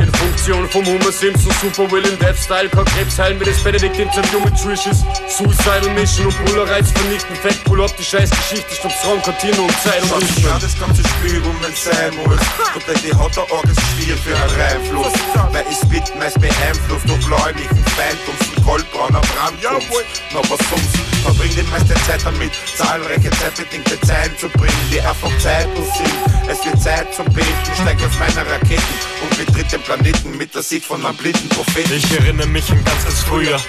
[0.00, 3.98] In Funktion vom Homer Simpson, Super Will in Death-Style, kann Krebs heilen, wie das Benedikt
[3.98, 5.04] im Champion mit Trishes.
[5.28, 9.72] Suicidal Mission und Polareiz vernichten, Fett pull up die scheiß Geschichte, stopp's Raum, Kantine und
[9.82, 12.40] Zeit und ich kann das ganze Spiel um, wenn's sein muss.
[12.74, 13.74] Und denn die hat der Orgel
[14.16, 15.12] für einen Reinfluss.
[15.52, 20.22] Weil ich Spit meist beeinflusst, nur gläubigen Feind und Gold und goldbrauner Brandkunst.
[20.33, 25.31] Noch was sonst, verbringt die meiste Zeit damit, zahlreiche zeitbedingte Zeilen zu bringen, die einfach
[25.38, 26.14] Zeiten sind.
[26.48, 30.62] Es wird Zeit zum Beten, steig auf meine Raketen und betritt den Planeten mit der
[30.62, 31.92] Sicht von einem blinden Propheten.
[31.94, 33.61] Ich erinnere mich an ganz, ganz früher.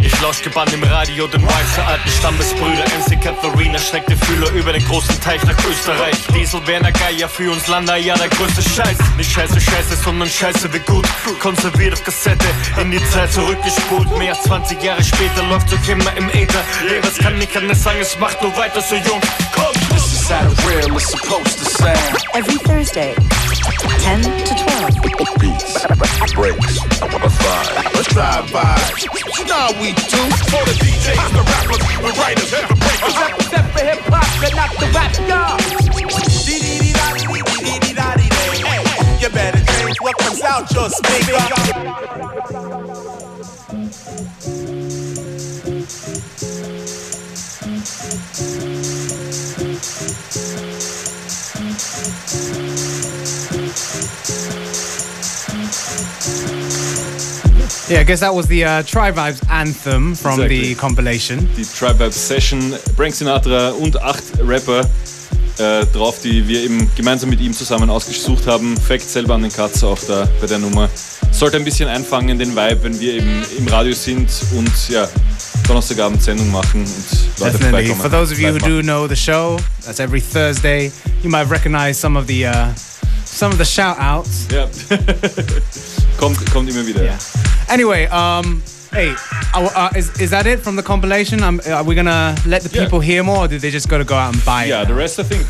[0.00, 1.42] Ich lausch gebannt im Radio den
[1.76, 2.84] der alten Stammesbrüder.
[2.98, 6.16] MC Katharina schreckte Fühler über den großen Teich nach Österreich.
[6.34, 8.96] Diesel Werner Geier für uns Lander, ja der größte Scheiß.
[9.16, 11.06] Nicht scheiße, scheiße, sondern scheiße wie gut.
[11.40, 12.46] Konserviert auf Kassette,
[12.80, 14.16] in die Zeit zurückgespult.
[14.18, 16.62] Mehr als 20 Jahre später läuft doch immer im Äther.
[16.88, 19.20] Ey, was kann ich anders sagen, es macht nur weiter so jung.
[19.54, 19.72] Komm!
[19.90, 21.98] This is how the real is supposed to sound.
[22.34, 23.14] Every Thursday,
[23.98, 25.00] 10 to 12.
[25.38, 25.86] Beats,
[26.34, 27.94] breaks, a vibe.
[27.94, 29.02] Let's Tribe Vibes.
[29.38, 30.22] You know how we do.
[30.48, 33.14] For the DJs, the rappers, the writers, the breakers.
[33.14, 35.60] I represent for hip hop, but not the rap god.
[39.20, 42.69] You better change what comes out your speaker.
[57.90, 60.60] Yeah, I guess that was the uh, Tri Vibes anthem from Exactly.
[60.60, 61.48] the compilation.
[61.56, 64.88] Die Tribe Vibe Session, Frank Sinatra und acht Rapper
[65.58, 68.76] äh, drauf, die wir eben gemeinsam mit ihm zusammen ausgesucht haben.
[68.76, 70.88] Fact selber an den Katz auch da bei der Nummer.
[71.40, 75.08] Sollte ein bisschen einfangen den Vibe, wenn wir eben im Radio sind und ja,
[75.66, 77.86] Donnerstagabend Sendung machen und Leute Definitely.
[77.86, 78.00] vorbeikommen.
[78.02, 80.92] For those of you who do know the show, that's every Thursday.
[81.22, 82.66] You might recognize some of the uh,
[83.24, 84.48] some of the shout outs.
[84.52, 84.68] Ja.
[86.18, 87.04] kommt, kommt immer wieder.
[87.04, 87.16] Yeah.
[87.70, 88.62] Anyway, um,
[88.92, 89.14] hey,
[89.54, 91.42] uh, uh, is, is that it from the compilation?
[91.42, 94.14] Um, are we gonna let the people hear more, or do they just gotta go
[94.14, 94.88] out and buy Ja, it?
[94.88, 95.46] the rest I think.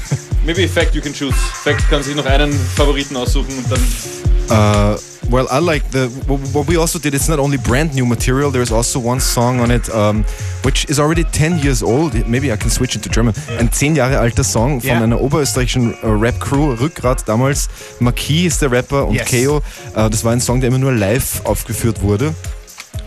[0.47, 1.35] Maybe Fact you can choose.
[1.65, 4.95] Fact kann sich noch einen Favoriten aussuchen und dann.
[4.95, 4.97] Uh,
[5.31, 6.09] well, I like the
[6.53, 7.15] what we also did.
[7.15, 8.51] It's not only brand new material.
[8.51, 10.25] There's also one song on it, um,
[10.63, 12.15] which is already 10 years old.
[12.27, 13.35] Maybe I can switch into German.
[13.59, 15.03] Ein 10 Jahre alter Song von Yeah.
[15.03, 17.69] einer oberösterreichischen äh, Rap-Crew, Rückgrat damals.
[18.01, 19.27] Marquis ist der Rapper und Yes.
[19.29, 19.59] Keo.
[19.95, 22.35] Äh, das war ein Song, der immer nur live aufgeführt wurde.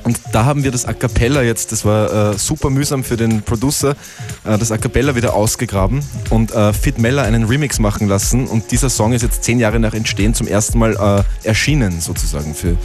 [0.04, 3.42] Und da haben wir das A Cappella jetzt, das war äh, super mühsam für den
[3.42, 3.96] Producer,
[4.44, 8.48] äh, das A Cappella wieder ausgegraben und äh, Fit Meller einen Remix machen lassen.
[8.48, 12.54] Und dieser Song ist jetzt zehn Jahre nach Entstehen zum ersten Mal äh, erschienen, sozusagen,
[12.54, 12.76] für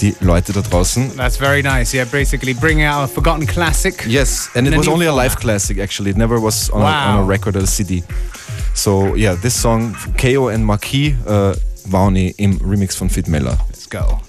[0.00, 1.16] die Leute da draußen.
[1.16, 1.92] That's very nice.
[1.92, 4.04] Yeah, basically bringing out a forgotten classic.
[4.06, 6.10] Yes, and it was only a live classic actually.
[6.10, 7.28] It never was on, a, on a Wow.
[7.28, 8.02] record or a CD.
[8.74, 11.52] So yeah, this song, KO and Marquis, äh,
[11.86, 13.58] Vauni im Remix von Fit Meller.
[13.68, 14.20] Let's go.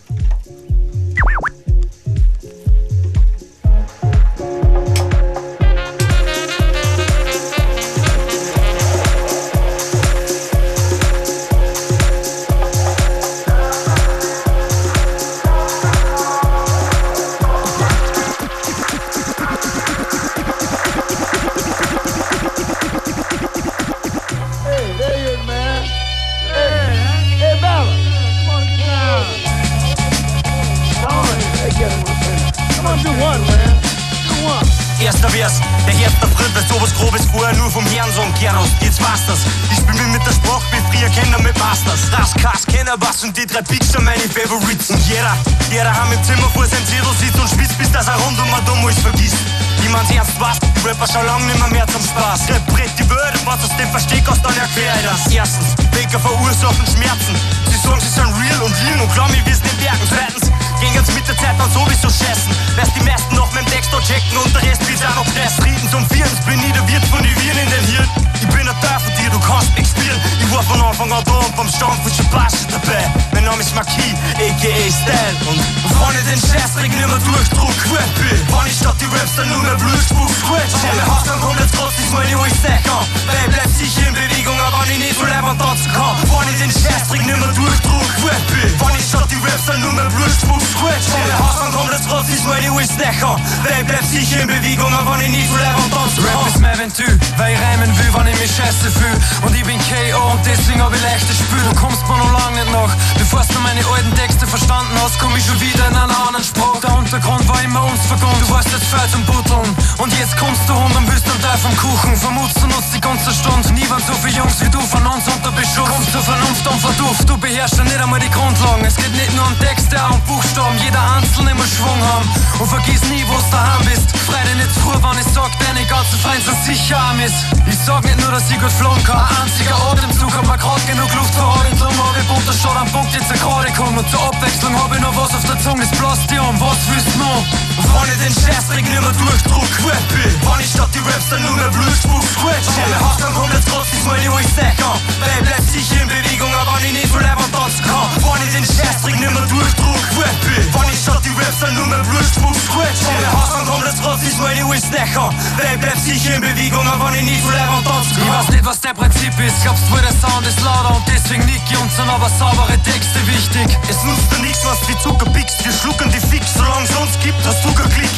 [105.14, 106.80] Verstanden hast, komm ich schon wieder in einer anderen Sprache.
[106.82, 108.40] Der Untergrund war immer uns vergangen.
[108.40, 109.76] Du warst jetzt fett zum Butteln.
[109.98, 112.16] Und jetzt kommst du und willst einen Teil vom Kuchen.
[112.18, 113.72] Vermutst du nutzt die ganze Stunde.
[113.74, 115.90] Nie waren so viele Jungs wie du von uns unter Beschuss.
[115.90, 117.30] Kommst zur Vernunft und verduft.
[117.30, 118.86] Du beherrschst ja nicht einmal die Grundlagen.
[118.86, 120.78] Es geht nicht nur um Texte, auch um Buchstaben.
[120.80, 122.30] Jeder Einzelne muss Schwung haben.
[122.60, 124.08] Und vergiss nie, wo du daheim bist.
[124.26, 127.36] Freu dich nicht früh, wenn ich sag, deine ganzen Freunde sind sicher arm ist.
[127.68, 129.20] Ich sag nicht nur, dass ich gut flohen kann.
[129.20, 131.96] Ein einziger Atemzug hat mir grad genug Luft Haare drum.
[131.98, 133.98] Hab ich bunter am Punkt jetzt gerade kommen.
[133.98, 135.84] Und zur Abwechslung hab ich noch was auf der Zunge.
[135.84, 137.48] Es blast dir um, was willst du noch?
[137.80, 140.36] Wenn ich den Scheißdreck nimmer durchdruck, quält bin.
[140.44, 142.68] Wenn ich statt die Raps dann nur mehr scratch.
[142.76, 145.00] Wenn mein Haus dann kommt, jetzt ich's mal die Hose kann.
[145.24, 148.08] Weil ich bleib sicher in Bewegung, aber wenn ich nicht so leibend tanzen kann.
[148.20, 150.64] Wenn ich den Scheißdreck nimmer durchdruck, quält bin.
[150.76, 153.00] Wenn ich statt die Raps dann nur mehr scratch.
[153.00, 155.32] Wenn mein Haus dann kommt, jetzt ich's mal die Hose kann.
[155.56, 158.40] Weil ich bleib sicher in Bewegung, aber wenn ich nicht so leibend tanzen Ich kann.
[158.44, 159.64] weiß nicht, was der Prinzip ist.
[159.64, 163.20] Glaubst wohl, der Sound ist lauter und deswegen nick ich uns sind aber saubere Texte
[163.28, 163.78] wichtig.
[163.88, 165.64] Es nutzt dir nichts, was wie Zucker pickst.
[165.64, 168.10] Wir schlucken die Fix, solange uns gibt, hast du kein Klick.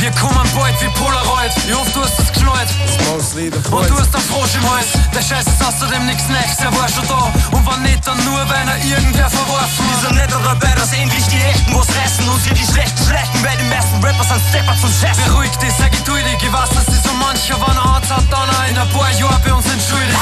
[0.00, 1.52] Wir kommen bald wie Polaroid.
[1.66, 2.68] Ich hoffe, du hast das geschnallt.
[3.70, 4.88] Und du hast einen Frosch im Hals.
[5.14, 7.28] Der Scheiß ist außerdem nichts Neues, er war schon da.
[7.52, 11.26] Und wenn nicht, dann nur, weil er irgendwer verworfen Wir sind nicht dabei, dass endlich
[11.26, 14.74] die Echten was reißen und wir die Schlechten schlechten, weil die meisten Rapper sind Stepper
[14.80, 15.24] zum Scheißen.
[15.26, 16.38] Beruhig dich, sei geduldig.
[16.40, 19.10] Ich weiß, dass sie so mancher, wenn er Arzt hat, dann auch in ein paar
[19.12, 20.16] Jahren bei uns entschuldigt.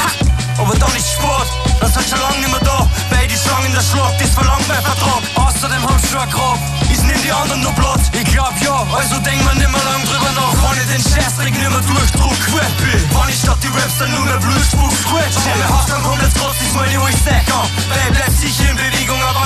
[0.59, 1.46] Aber dann ist Sport,
[1.80, 4.82] das hat schon lange nicht mehr da, weil die Schlangen der Schlag, das verlangt mein
[4.82, 5.22] Vertrag.
[5.36, 6.59] Außerdem haben sie schon ein Grab.
[6.92, 8.11] Ist nicht die anderen nur Platz?
[8.12, 10.53] Ich glaub ja, also denk man nimmer lang drüber nach.
[10.68, 13.01] Wenn ich den Scheißdreck nimmer durchdruck, quält bin.
[13.09, 15.36] Wenn ich statt die Raps dann nur mehr Blutspuck, scratch.
[15.44, 17.68] Wenn mein Haus dann kommt, jetzt kotzt ich's mal in die Hose kann.
[17.88, 19.38] Weil ich bleib sicher in Bewegung, aber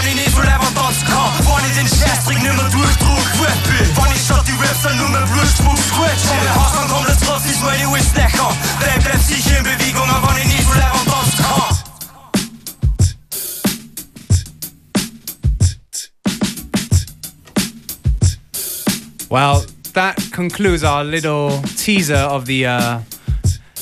[19.33, 19.65] Well,
[19.95, 23.01] that concludes our little teaser of the uh,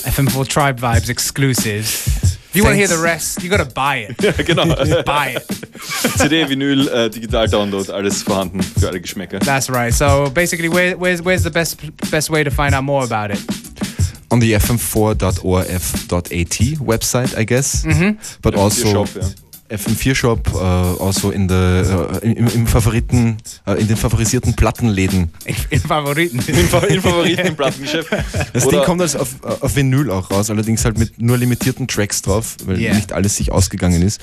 [0.07, 2.07] FM4 Tribe Vibes exclusives.
[2.51, 4.17] If you want to hear the rest, you gotta buy it.
[4.23, 4.77] Ja, genau.
[5.05, 5.43] buy it.
[6.19, 9.41] CD, Vinyl, äh, Digital-Download, alles vorhanden für alle Geschmäcker.
[9.41, 9.93] That's right.
[9.93, 11.81] So basically, where, where's where's the best
[12.13, 13.41] best way to find out more about it?
[14.31, 17.85] On the fm4.orf.at website, I guess.
[17.85, 18.19] Mhm.
[18.41, 19.23] But also Shop, ja.
[19.71, 23.37] FM4 Shop, uh, also in the, uh, im, im Favoriten,
[23.69, 25.31] uh, in den favorisierten Plattenläden.
[25.71, 26.41] In Favoriten.
[26.47, 28.11] In, Fa in Favoriten im Plattengeschäft.
[28.53, 31.87] Das Oder- Ding kommt also auf, auf Vinyl auch raus, allerdings halt mit nur limitierten
[31.87, 32.95] Tracks drauf, weil Yeah.
[32.95, 34.21] nicht alles sich ausgegangen ist.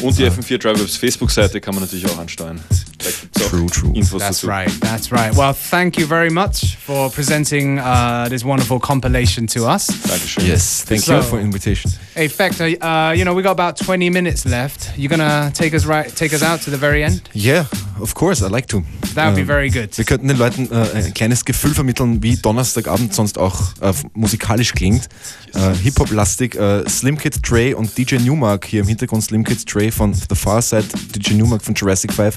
[0.00, 2.60] Und die FM4 Drivers Facebook-Seite kann man natürlich auch ansteuern.
[3.02, 3.92] Da gibt's True, true.
[3.94, 4.68] Infos That's right.
[4.80, 5.34] That's right.
[5.34, 9.86] Well, thank you very much for presenting uh, this wonderful compilation to us.
[9.88, 10.46] Dankeschön.
[10.46, 11.90] Yes, thank So- you for invitation.
[12.14, 14.90] Hey, Factor, uh, you know, we got about 20 minutes left.
[14.96, 17.22] You're gonna take us right, take us out to the very end?
[17.34, 17.64] Yeah,
[18.00, 18.82] of course, I'd like to.
[19.14, 19.96] That would be Ähm, very good.
[19.96, 24.72] Wir könnten den Leuten äh, ein kleines Gefühl vermitteln, wie Donnerstagabend sonst auch äh, musikalisch
[24.72, 25.08] klingt.
[25.54, 26.54] Äh, Hip-Hop-lastig.
[26.54, 31.34] Äh, Slimkid3 und DJ Nu-Mark, hier im Hintergrund Slim Kid Dre von The Pharcyde, DJ
[31.34, 32.36] Nu-Mark von Jurassic 5,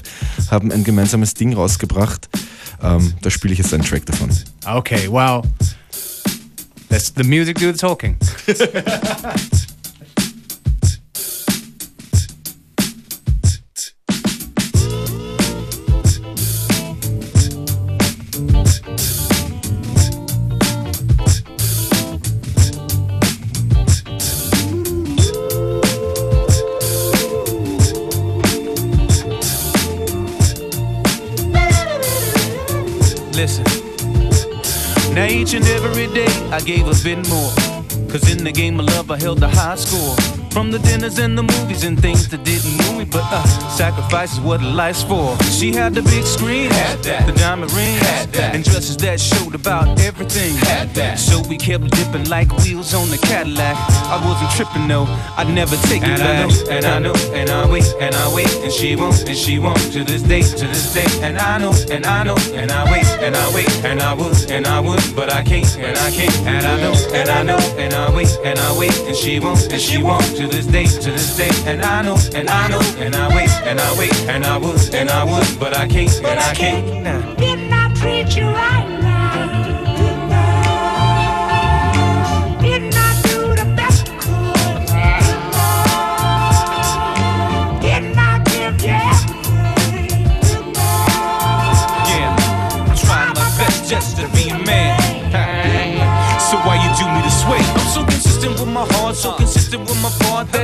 [0.56, 2.28] haben ein gemeinsames Ding rausgebracht.
[2.82, 4.30] Ähm, da spiele ich jetzt einen Track davon.
[4.66, 5.42] Okay, well,
[6.88, 8.16] let's the music do the talking.
[36.52, 37.52] I gave a bit more.
[38.08, 40.45] Cause in the game of love I held the high score.
[40.56, 43.44] From the dinners and the movies and things that didn't move me, but uh,
[43.76, 45.36] sacrifice is what life's for.
[45.44, 47.26] She had the big screen, had that.
[47.26, 48.54] the diamond rings, had that.
[48.54, 50.56] and dresses that showed about everything.
[50.56, 51.18] Had that.
[51.18, 53.76] So we kept dipping like wheels on the Cadillac.
[54.08, 55.04] I wasn't tripping though,
[55.36, 58.34] I'd never take it And I know, and I know, and I wait, and I
[58.34, 61.04] wait, and she won't, and she won't to this day, to this day.
[61.20, 64.50] And I know, and I know, and I wait, and I wait, and I would,
[64.50, 66.34] and I would, but I can't, and I can't.
[66.48, 69.70] And I know, and I know, and I wait, and I wait, and she won't,
[69.70, 71.50] and she won't to this day, to this day.
[71.66, 74.94] And I know, and I know, and I wait, and I wait, and I would,
[74.94, 77.38] and I would, but I can't, and I can't.
[77.38, 78.85] Didn't I treat you right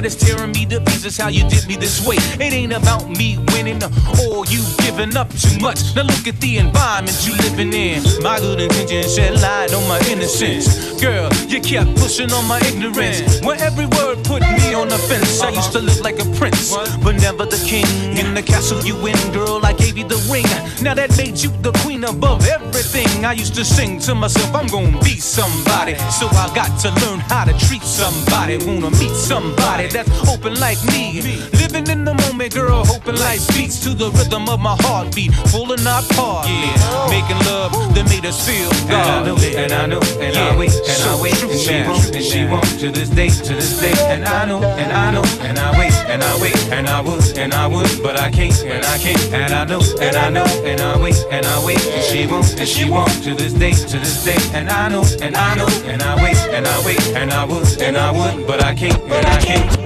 [0.03, 1.17] that it's tearing me to pieces.
[1.17, 2.17] How you did me this way?
[2.17, 3.83] It ain't about me winning
[4.23, 5.95] or you giving up too much.
[5.95, 8.03] Now look at the environment you living in.
[8.23, 11.01] My good intentions shed light on my innocence.
[11.01, 13.41] Girl, you kept pushing on my ignorance.
[13.43, 15.41] Where every word put me on the fence.
[15.41, 17.87] I used to live like a prince, but never the king.
[18.19, 20.47] In the castle you win, girl, I gave you the ring.
[20.83, 23.25] Now that made you the queen above everything.
[23.25, 25.95] I used to sing to myself, I'm gonna be somebody.
[26.11, 28.59] So I got to learn how to treat somebody.
[28.59, 31.21] Wanna meet somebody that's open like me.
[31.53, 35.33] Living in the moment, girl, hoping life beats to the rhythm of my heartbeat.
[35.53, 36.49] Full and not part.
[36.49, 39.57] Yeah, making love that made us feel godly.
[39.57, 42.65] And I know, and I wait, and I wait, and she won't, and she won't
[42.81, 43.93] to this day, to this day.
[44.09, 47.39] And I know, and I know, and I wait, and I wait, and I would,
[47.39, 49.21] and I would, but I can't, and I can't.
[49.33, 52.59] And I know, and I know, and I wait, and I wait, and she won't,
[52.59, 54.41] and she won't to this day, to this day.
[54.57, 57.81] And I know, and I know, and I wait, and I wait, and I would,
[57.81, 59.82] and I would, but I can't, and I can't.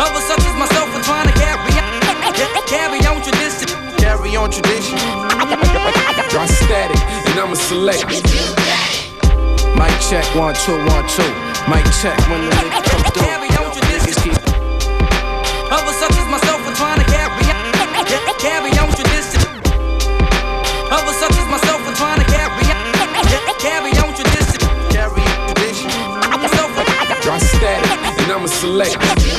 [0.00, 1.92] Others such as myself are trying to carry on,
[2.64, 3.68] carry on tradition.
[4.00, 4.96] Carry on tradition.
[6.32, 6.96] Drop static,
[7.28, 8.08] and I'ma select.
[9.76, 11.28] Mic check, one, two, one, two.
[11.68, 13.28] Mic check when the nigga come through.
[13.92, 14.32] Niggas keep
[15.68, 17.68] Others such as myself are trying to carry on,
[18.40, 19.44] carry on tradition.
[20.96, 22.88] Others such as myself are trying to carry on,
[23.60, 24.64] carry on tradition.
[24.88, 25.92] Carry on tradition.
[27.20, 27.84] Drop static,
[28.24, 29.29] and I'ma select.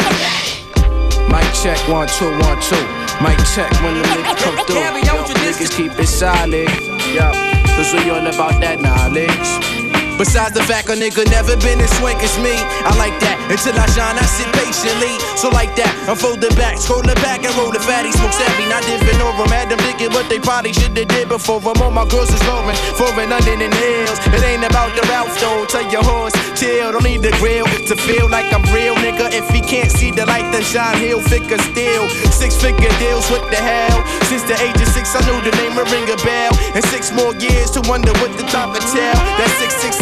[1.61, 2.75] Check, one, two, one, two.
[3.21, 4.77] Mic check when the nigga come through.
[4.77, 6.67] Yo, niggas keep it solid.
[7.13, 7.35] Yup,
[7.75, 9.80] cause we on about that knowledge.
[10.21, 12.53] Besides the fact a nigga never been as swank as me.
[12.53, 13.41] I like that.
[13.49, 15.17] Until I shine, I sit patiently.
[15.33, 18.13] So like that, I fold the back, scroll the back and roll the fatty.
[18.13, 19.49] Smoke savvy, not different over.
[19.49, 21.57] Had them thinking what they probably should have did before.
[21.65, 24.21] I'm on my girls is going foreign London and hills.
[24.29, 25.65] It ain't about the Ralph though.
[25.65, 29.33] Tell your horse, chill, don't need the grill to feel like I'm real, nigga.
[29.33, 32.05] If he can't see the light that shine, he'll figure still.
[32.29, 34.05] Six figure deals, what the hell?
[34.29, 36.53] Since the age of six, I knew the name would ring a bell.
[36.77, 39.17] And six more years to wonder what the top of tell.
[39.41, 39.61] That's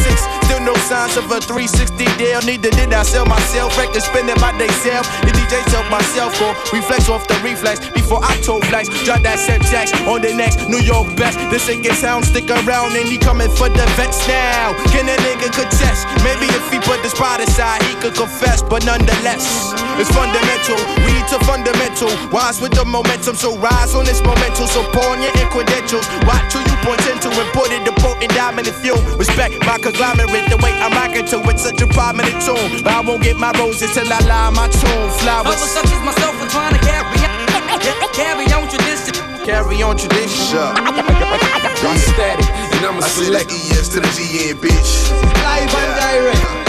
[0.09, 2.41] 666, still no signs of a 360 deal.
[2.41, 5.05] Neither did I sell myself, record spending my day self.
[5.21, 7.79] The DJ tell myself, or reflex off the reflex.
[7.89, 11.37] Before I told flex, drop that set jacks on the next New York best.
[11.51, 14.73] The singing sound stick around and he coming for the vets now.
[14.91, 16.07] Can a nigga contest?
[16.23, 20.77] Maybe if he put the spot aside, he could confess, but nonetheless, it's fundamental.
[21.05, 22.09] Read to fundamental.
[22.33, 24.65] Wise with the momentum, so rise on this momentum.
[24.65, 26.05] So pawn your credentials.
[26.25, 29.77] Watch who you point into and put it the potent diamond if you respect my
[29.77, 30.49] conglomerate.
[30.49, 32.81] The way I'm rocking to it, such a prominent tune.
[32.81, 35.09] But I won't get my roses till I lie my tune.
[35.21, 35.53] Flowers.
[35.53, 39.13] Others such as myself are trying to carry on, carry on tradition.
[39.45, 40.57] Carry on tradition.
[40.57, 43.53] I'm static, and I'm a select.
[43.53, 45.13] ES to the GN, bitch.
[45.45, 46.59] Live and direct.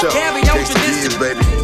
[0.00, 0.10] Sure.
[0.16, 1.10] Carry on tradition.
[1.10, 1.55] kids, baby.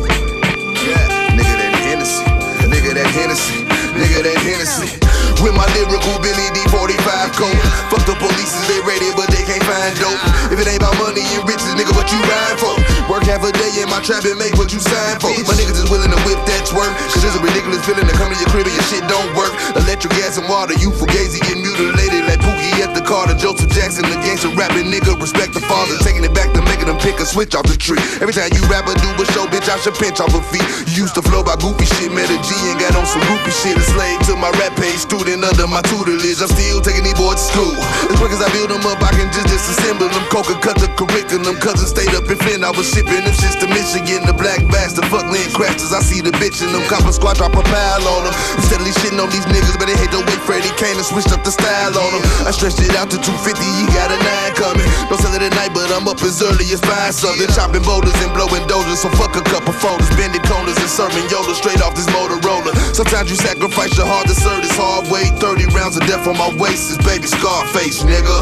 [2.93, 3.65] That Hennessy.
[3.97, 5.01] Nigga that Hennessy.
[5.41, 7.57] With my lyrical Billy D45 coat.
[7.89, 10.21] Fuck the police, they ready, but they can't find dope.
[10.53, 12.77] If it ain't about money and riches, nigga, what you ride for?
[13.09, 15.33] Work half a day in my trap and make what you sign for.
[15.49, 16.93] My niggas is willing to whip that twerk.
[17.11, 19.57] Cause it's a ridiculous feeling to come to your crib and your shit don't work.
[19.73, 23.37] Electric gas and water, you fugazi get mutilated like Pookie at the Carter.
[23.37, 25.19] Joseph Jackson, the gangster rapping nigga.
[25.21, 28.01] Respect the father, taking it back to making them pick a switch off the tree.
[28.23, 30.65] Every time you rap or do a show, bitch, I should pinch off a feet.
[30.89, 33.53] You used to flow by goofy shit, met a G and got on some goofy
[33.53, 33.77] shit.
[33.77, 36.41] A slave to my rap page, student under my tutelage.
[36.41, 37.75] I'm still taking these boys to school.
[38.09, 40.25] As quick as I build them up, I can just disassemble them.
[40.31, 41.59] Coca cut the curriculum.
[41.59, 44.25] Cousin stayed up in Flint, I was shipping them shits to Michigan.
[44.25, 44.63] The black
[44.93, 45.93] the fuck land crashes.
[45.93, 46.85] I see the bitch in them.
[46.91, 48.35] Copper squad drop a pile on them.
[48.61, 51.43] Steadily shitting on these niggas, but they hate the way Freddie came and switched up
[51.45, 52.23] the style on them.
[52.45, 54.87] I stretched it out to 250, he got a nine coming.
[55.11, 57.51] Don't sell it at night, but I'm up as early as five something.
[57.51, 60.07] Chopping boulders and blowing dozers, so fuck a couple folders.
[60.15, 62.71] Bending corners and serving Yoda straight off this Motorola.
[62.95, 65.27] Sometimes you sacrifice your heart to serve this hard way.
[65.43, 68.39] 30 rounds of death on my waist is baby Scarface, nigga.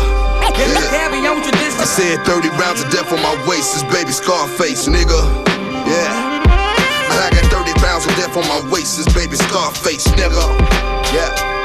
[0.53, 0.85] Yeah.
[0.93, 1.81] Carry on tradition.
[1.81, 5.17] I said 30 rounds of death on my waist is baby Scarface, nigga.
[5.89, 6.45] Yeah.
[6.45, 10.45] I got 30 rounds of death on my waist is baby Scarface, nigga.
[11.17, 11.60] Yeah.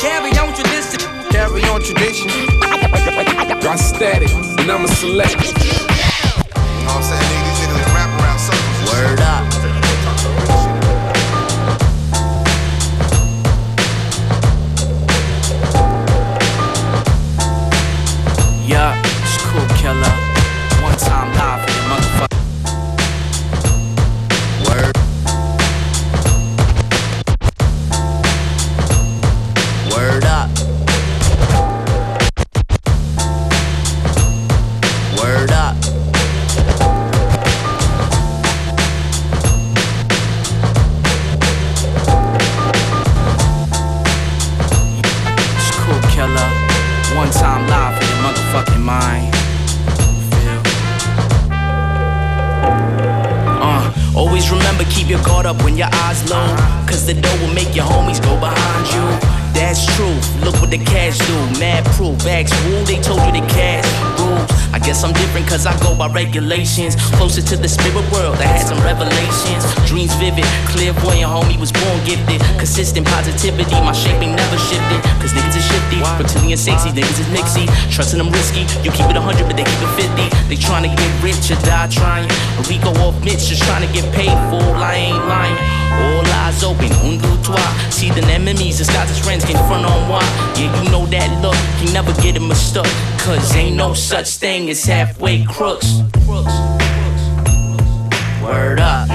[0.00, 0.98] Carry on tradition.
[1.30, 2.30] Carry on tradition.
[2.62, 5.32] I'm static, and I'm a select.
[5.34, 5.52] You know
[6.88, 7.20] what I'm saying?
[7.20, 8.90] Nigga, these niggas rap around circles.
[8.90, 9.89] Word up.
[62.00, 62.24] Proof.
[62.24, 62.50] Bags.
[62.88, 63.89] They told you to cash
[64.90, 66.98] guess I'm different cause I go by regulations.
[67.14, 68.42] Closer to the spirit world.
[68.42, 69.62] I had some revelations.
[69.86, 70.42] Dreams vivid.
[70.66, 70.90] clear.
[70.98, 72.42] Boy, your homie was born gifted.
[72.58, 73.78] Consistent positivity.
[73.86, 74.98] My shaping never shifted.
[75.22, 76.02] Cause niggas is shifty.
[76.18, 76.90] Reptilian sexy.
[76.90, 77.70] Niggas is Nixie.
[77.94, 78.66] Trusting them risky.
[78.82, 80.50] You keep it 100 but they keep it 50.
[80.50, 82.26] They trying to get rich or die trying.
[82.66, 84.64] Rico off Mitch just trying to get paid for.
[84.74, 85.80] I ain't lying.
[86.02, 87.70] All eyes open, un deux trois.
[87.90, 90.22] See the enemies disguise as friends, can front on why.
[90.56, 92.86] Yeah, you know that look, you never get it mistook.
[93.18, 96.00] Cause ain't no such thing as halfway crooks.
[98.42, 99.08] Word up.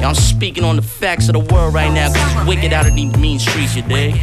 [0.00, 2.94] Y'all speaking on the facts of the world right now, cause it's wicked out of
[2.94, 4.14] these mean streets, you dig?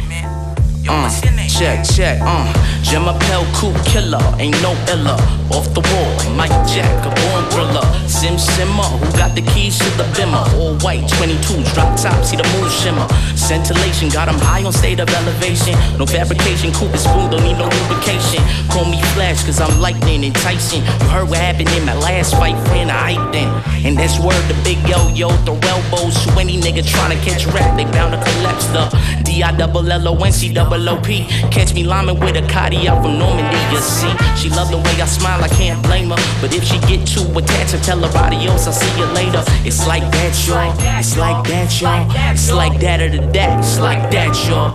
[0.88, 1.10] Uh,
[1.48, 2.46] check, check, uh.
[2.82, 5.18] Gemma Pell, cool killer, ain't no illa.
[5.50, 7.82] Off the wall, Mike Jack, a born thriller.
[8.06, 10.46] Sim Simmer, who got the keys to the bimmer?
[10.54, 13.06] All white, 22s, drop top, see the moon shimmer.
[13.34, 15.74] Scintillation, got him high on state of elevation.
[15.98, 18.42] No fabrication, Cooper spoon, don't need no lubrication.
[18.70, 20.82] Call me Flash, cause I'm lightning and enticing.
[20.82, 23.48] You heard what happened in my last fight, friend, I in.
[23.86, 27.46] And that's word the big yo yo, throw elbows to any nigga trying to catch
[27.46, 28.86] rap, they bound to collapse the
[29.24, 31.24] D I double L O N C double below P.
[31.50, 34.12] Catch me liming with a Cardi out from Normandy, you see.
[34.36, 36.20] She love the way I smile, I can't blame her.
[36.40, 39.42] But if she get too attached tell her adios, I'll see you later.
[39.64, 40.74] It's like that, y'all.
[40.98, 42.06] It's like that, y'all.
[42.32, 43.58] It's like that or the that.
[43.60, 44.72] It's like that, y'all.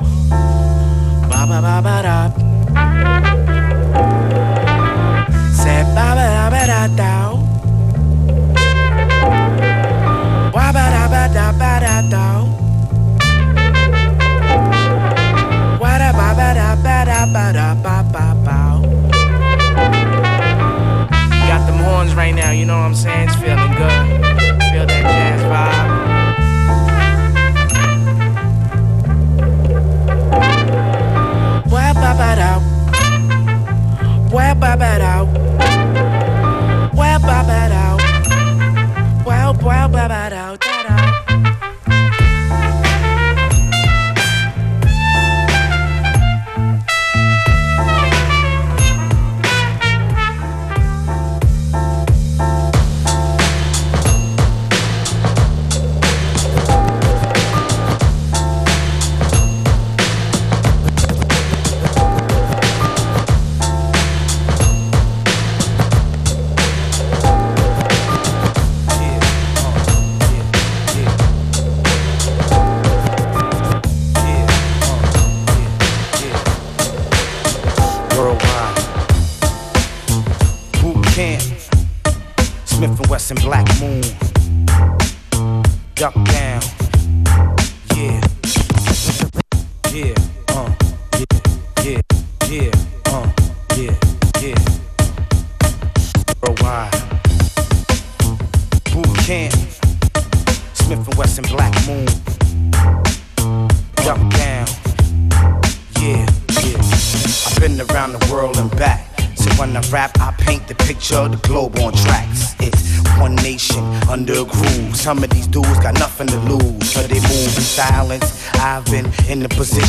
[1.30, 2.18] Ba ba ba ba da.
[5.62, 7.11] Say ba ba ba da da.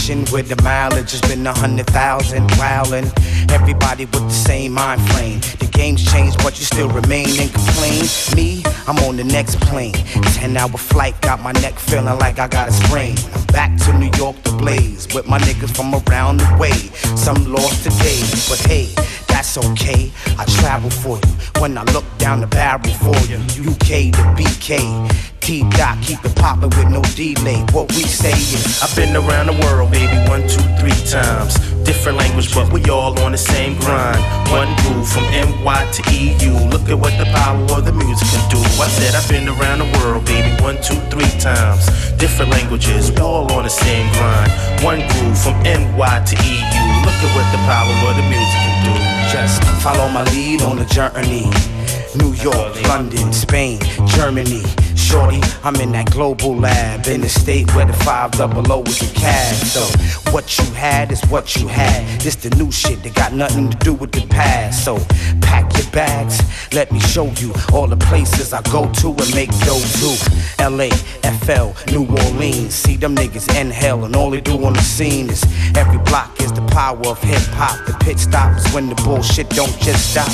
[0.03, 3.07] Where the mileage has been a hundred thousand, wildin'.
[3.53, 5.38] Everybody with the same mind frame.
[5.61, 8.03] The game's changed, but you still remain and complain.
[8.34, 9.92] Me, I'm on the next plane.
[10.34, 13.16] Ten hour flight, got my neck feeling like I got a sprain.
[13.32, 16.72] I'm back to New York to blaze with my niggas from around the way.
[17.14, 18.86] Some lost today, but hey,
[19.28, 20.11] that's okay.
[20.36, 23.38] I travel for you when I look down the barrel for you.
[23.70, 25.32] UK to BK.
[25.43, 27.66] T dot, keep it poppin' with no delay.
[27.74, 31.59] What we say is, I've been around the world, baby, one, two, three times.
[31.82, 34.22] Different language, but we all on the same grind.
[34.55, 36.55] One groove from NY to EU.
[36.70, 38.62] Look at what the power of the music can do.
[38.78, 41.90] I said I've been around the world, baby, one, two, three times.
[42.22, 44.53] Different languages, we all on the same grind.
[44.78, 46.82] One groove from NY to EU.
[47.03, 48.95] Look at what the power of the music can do.
[49.34, 51.51] Just follow my lead on the journey.
[52.14, 54.62] New York, London, Spain, Germany.
[55.13, 58.99] Shorty, I'm in that global lab in the state where the five double O is
[58.99, 59.59] the cash.
[59.59, 59.83] So
[60.33, 62.19] what you had is what you had.
[62.23, 64.83] This the new shit that got nothing to do with the past.
[64.83, 64.97] So
[65.43, 66.41] pack your bags,
[66.73, 70.17] let me show you all the places I go to and make dough too.
[70.59, 70.89] L.A.,
[71.45, 72.75] FL, New Orleans.
[72.75, 75.45] See them niggas in hell and all they do on the scene is
[75.77, 77.85] every block is the power of hip hop.
[77.85, 80.33] The pit stop is when the bullshit don't just stop.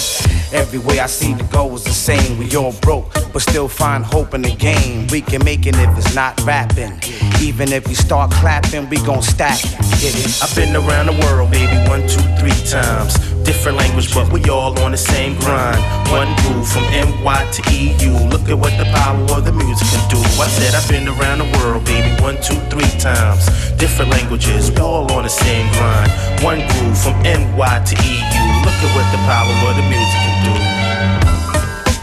[0.52, 2.38] Every way I see the goal is the same.
[2.38, 4.67] We all broke, but still find hope in the game.
[5.10, 6.92] We can make it if it's not rapping.
[7.40, 9.58] Even if we start clapping, we gon' stack.
[9.98, 10.42] Get it?
[10.42, 13.16] I've been around the world, baby, one, two, three times.
[13.42, 15.80] Different language, but we all on the same grind.
[16.12, 18.12] One groove from NY to EU.
[18.28, 20.20] Look at what the power of the music can do.
[20.38, 23.48] I said I've been around the world, baby, one, two, three times.
[23.80, 26.12] Different languages, we all on the same grind.
[26.44, 28.42] One groove from NY to EU.
[28.62, 30.54] Look at what the power of the music can do.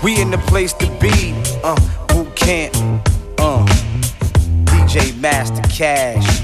[0.03, 1.77] We in the place to be, uh,
[2.35, 2.73] camp,
[3.39, 3.65] uh,
[4.65, 6.41] DJ Master Cash,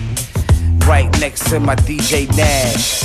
[0.88, 3.04] right next to my DJ Nash,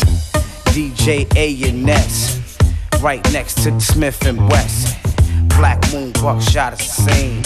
[0.72, 2.58] DJ A and S,
[3.02, 4.96] right next to Smith and West,
[5.48, 7.42] Black Moon Buckshot is the same,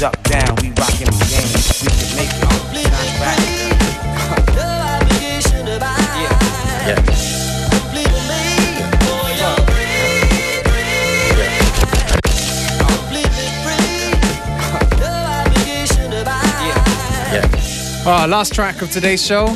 [0.00, 1.97] duck down, we rockin' the game,
[18.10, 19.54] Uh, last track of today's show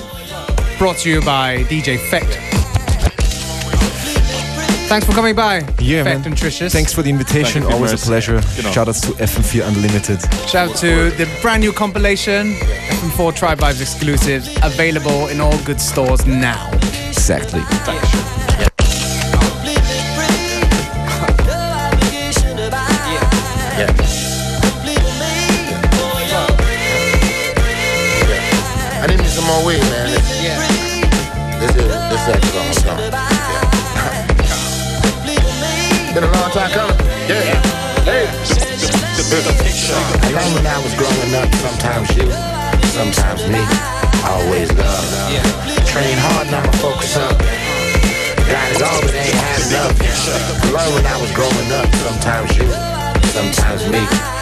[0.76, 2.34] brought to you by DJ Phekt.
[4.90, 5.60] Thanks for coming by.
[5.78, 6.26] Yeah, Fett man.
[6.26, 6.70] and Trishes.
[6.70, 7.62] Thanks for the invitation.
[7.62, 8.04] Always a vielmals.
[8.04, 8.42] pleasure.
[8.42, 10.20] Shout Shoutouts to FM4 Unlimited.
[10.46, 15.80] Shout out to the brand new compilation, FM4 Tribe Vibes exclusive, available in all good
[15.80, 16.68] stores now.
[17.08, 17.62] Exactly.
[32.22, 32.98] This is almost gone.
[33.00, 33.10] Yeah.
[36.14, 36.94] Been a long time coming.
[37.26, 37.58] Yeah.
[38.06, 38.30] Hey.
[40.34, 42.30] I when I was growing up, sometimes you,
[42.94, 43.58] sometimes me,
[44.22, 45.02] always love.
[45.86, 47.38] Train hard, now I'ma focus up.
[47.38, 49.98] God is all, but ain't had enough.
[50.62, 52.70] I learned when I was growing up, sometimes you,
[53.32, 54.41] sometimes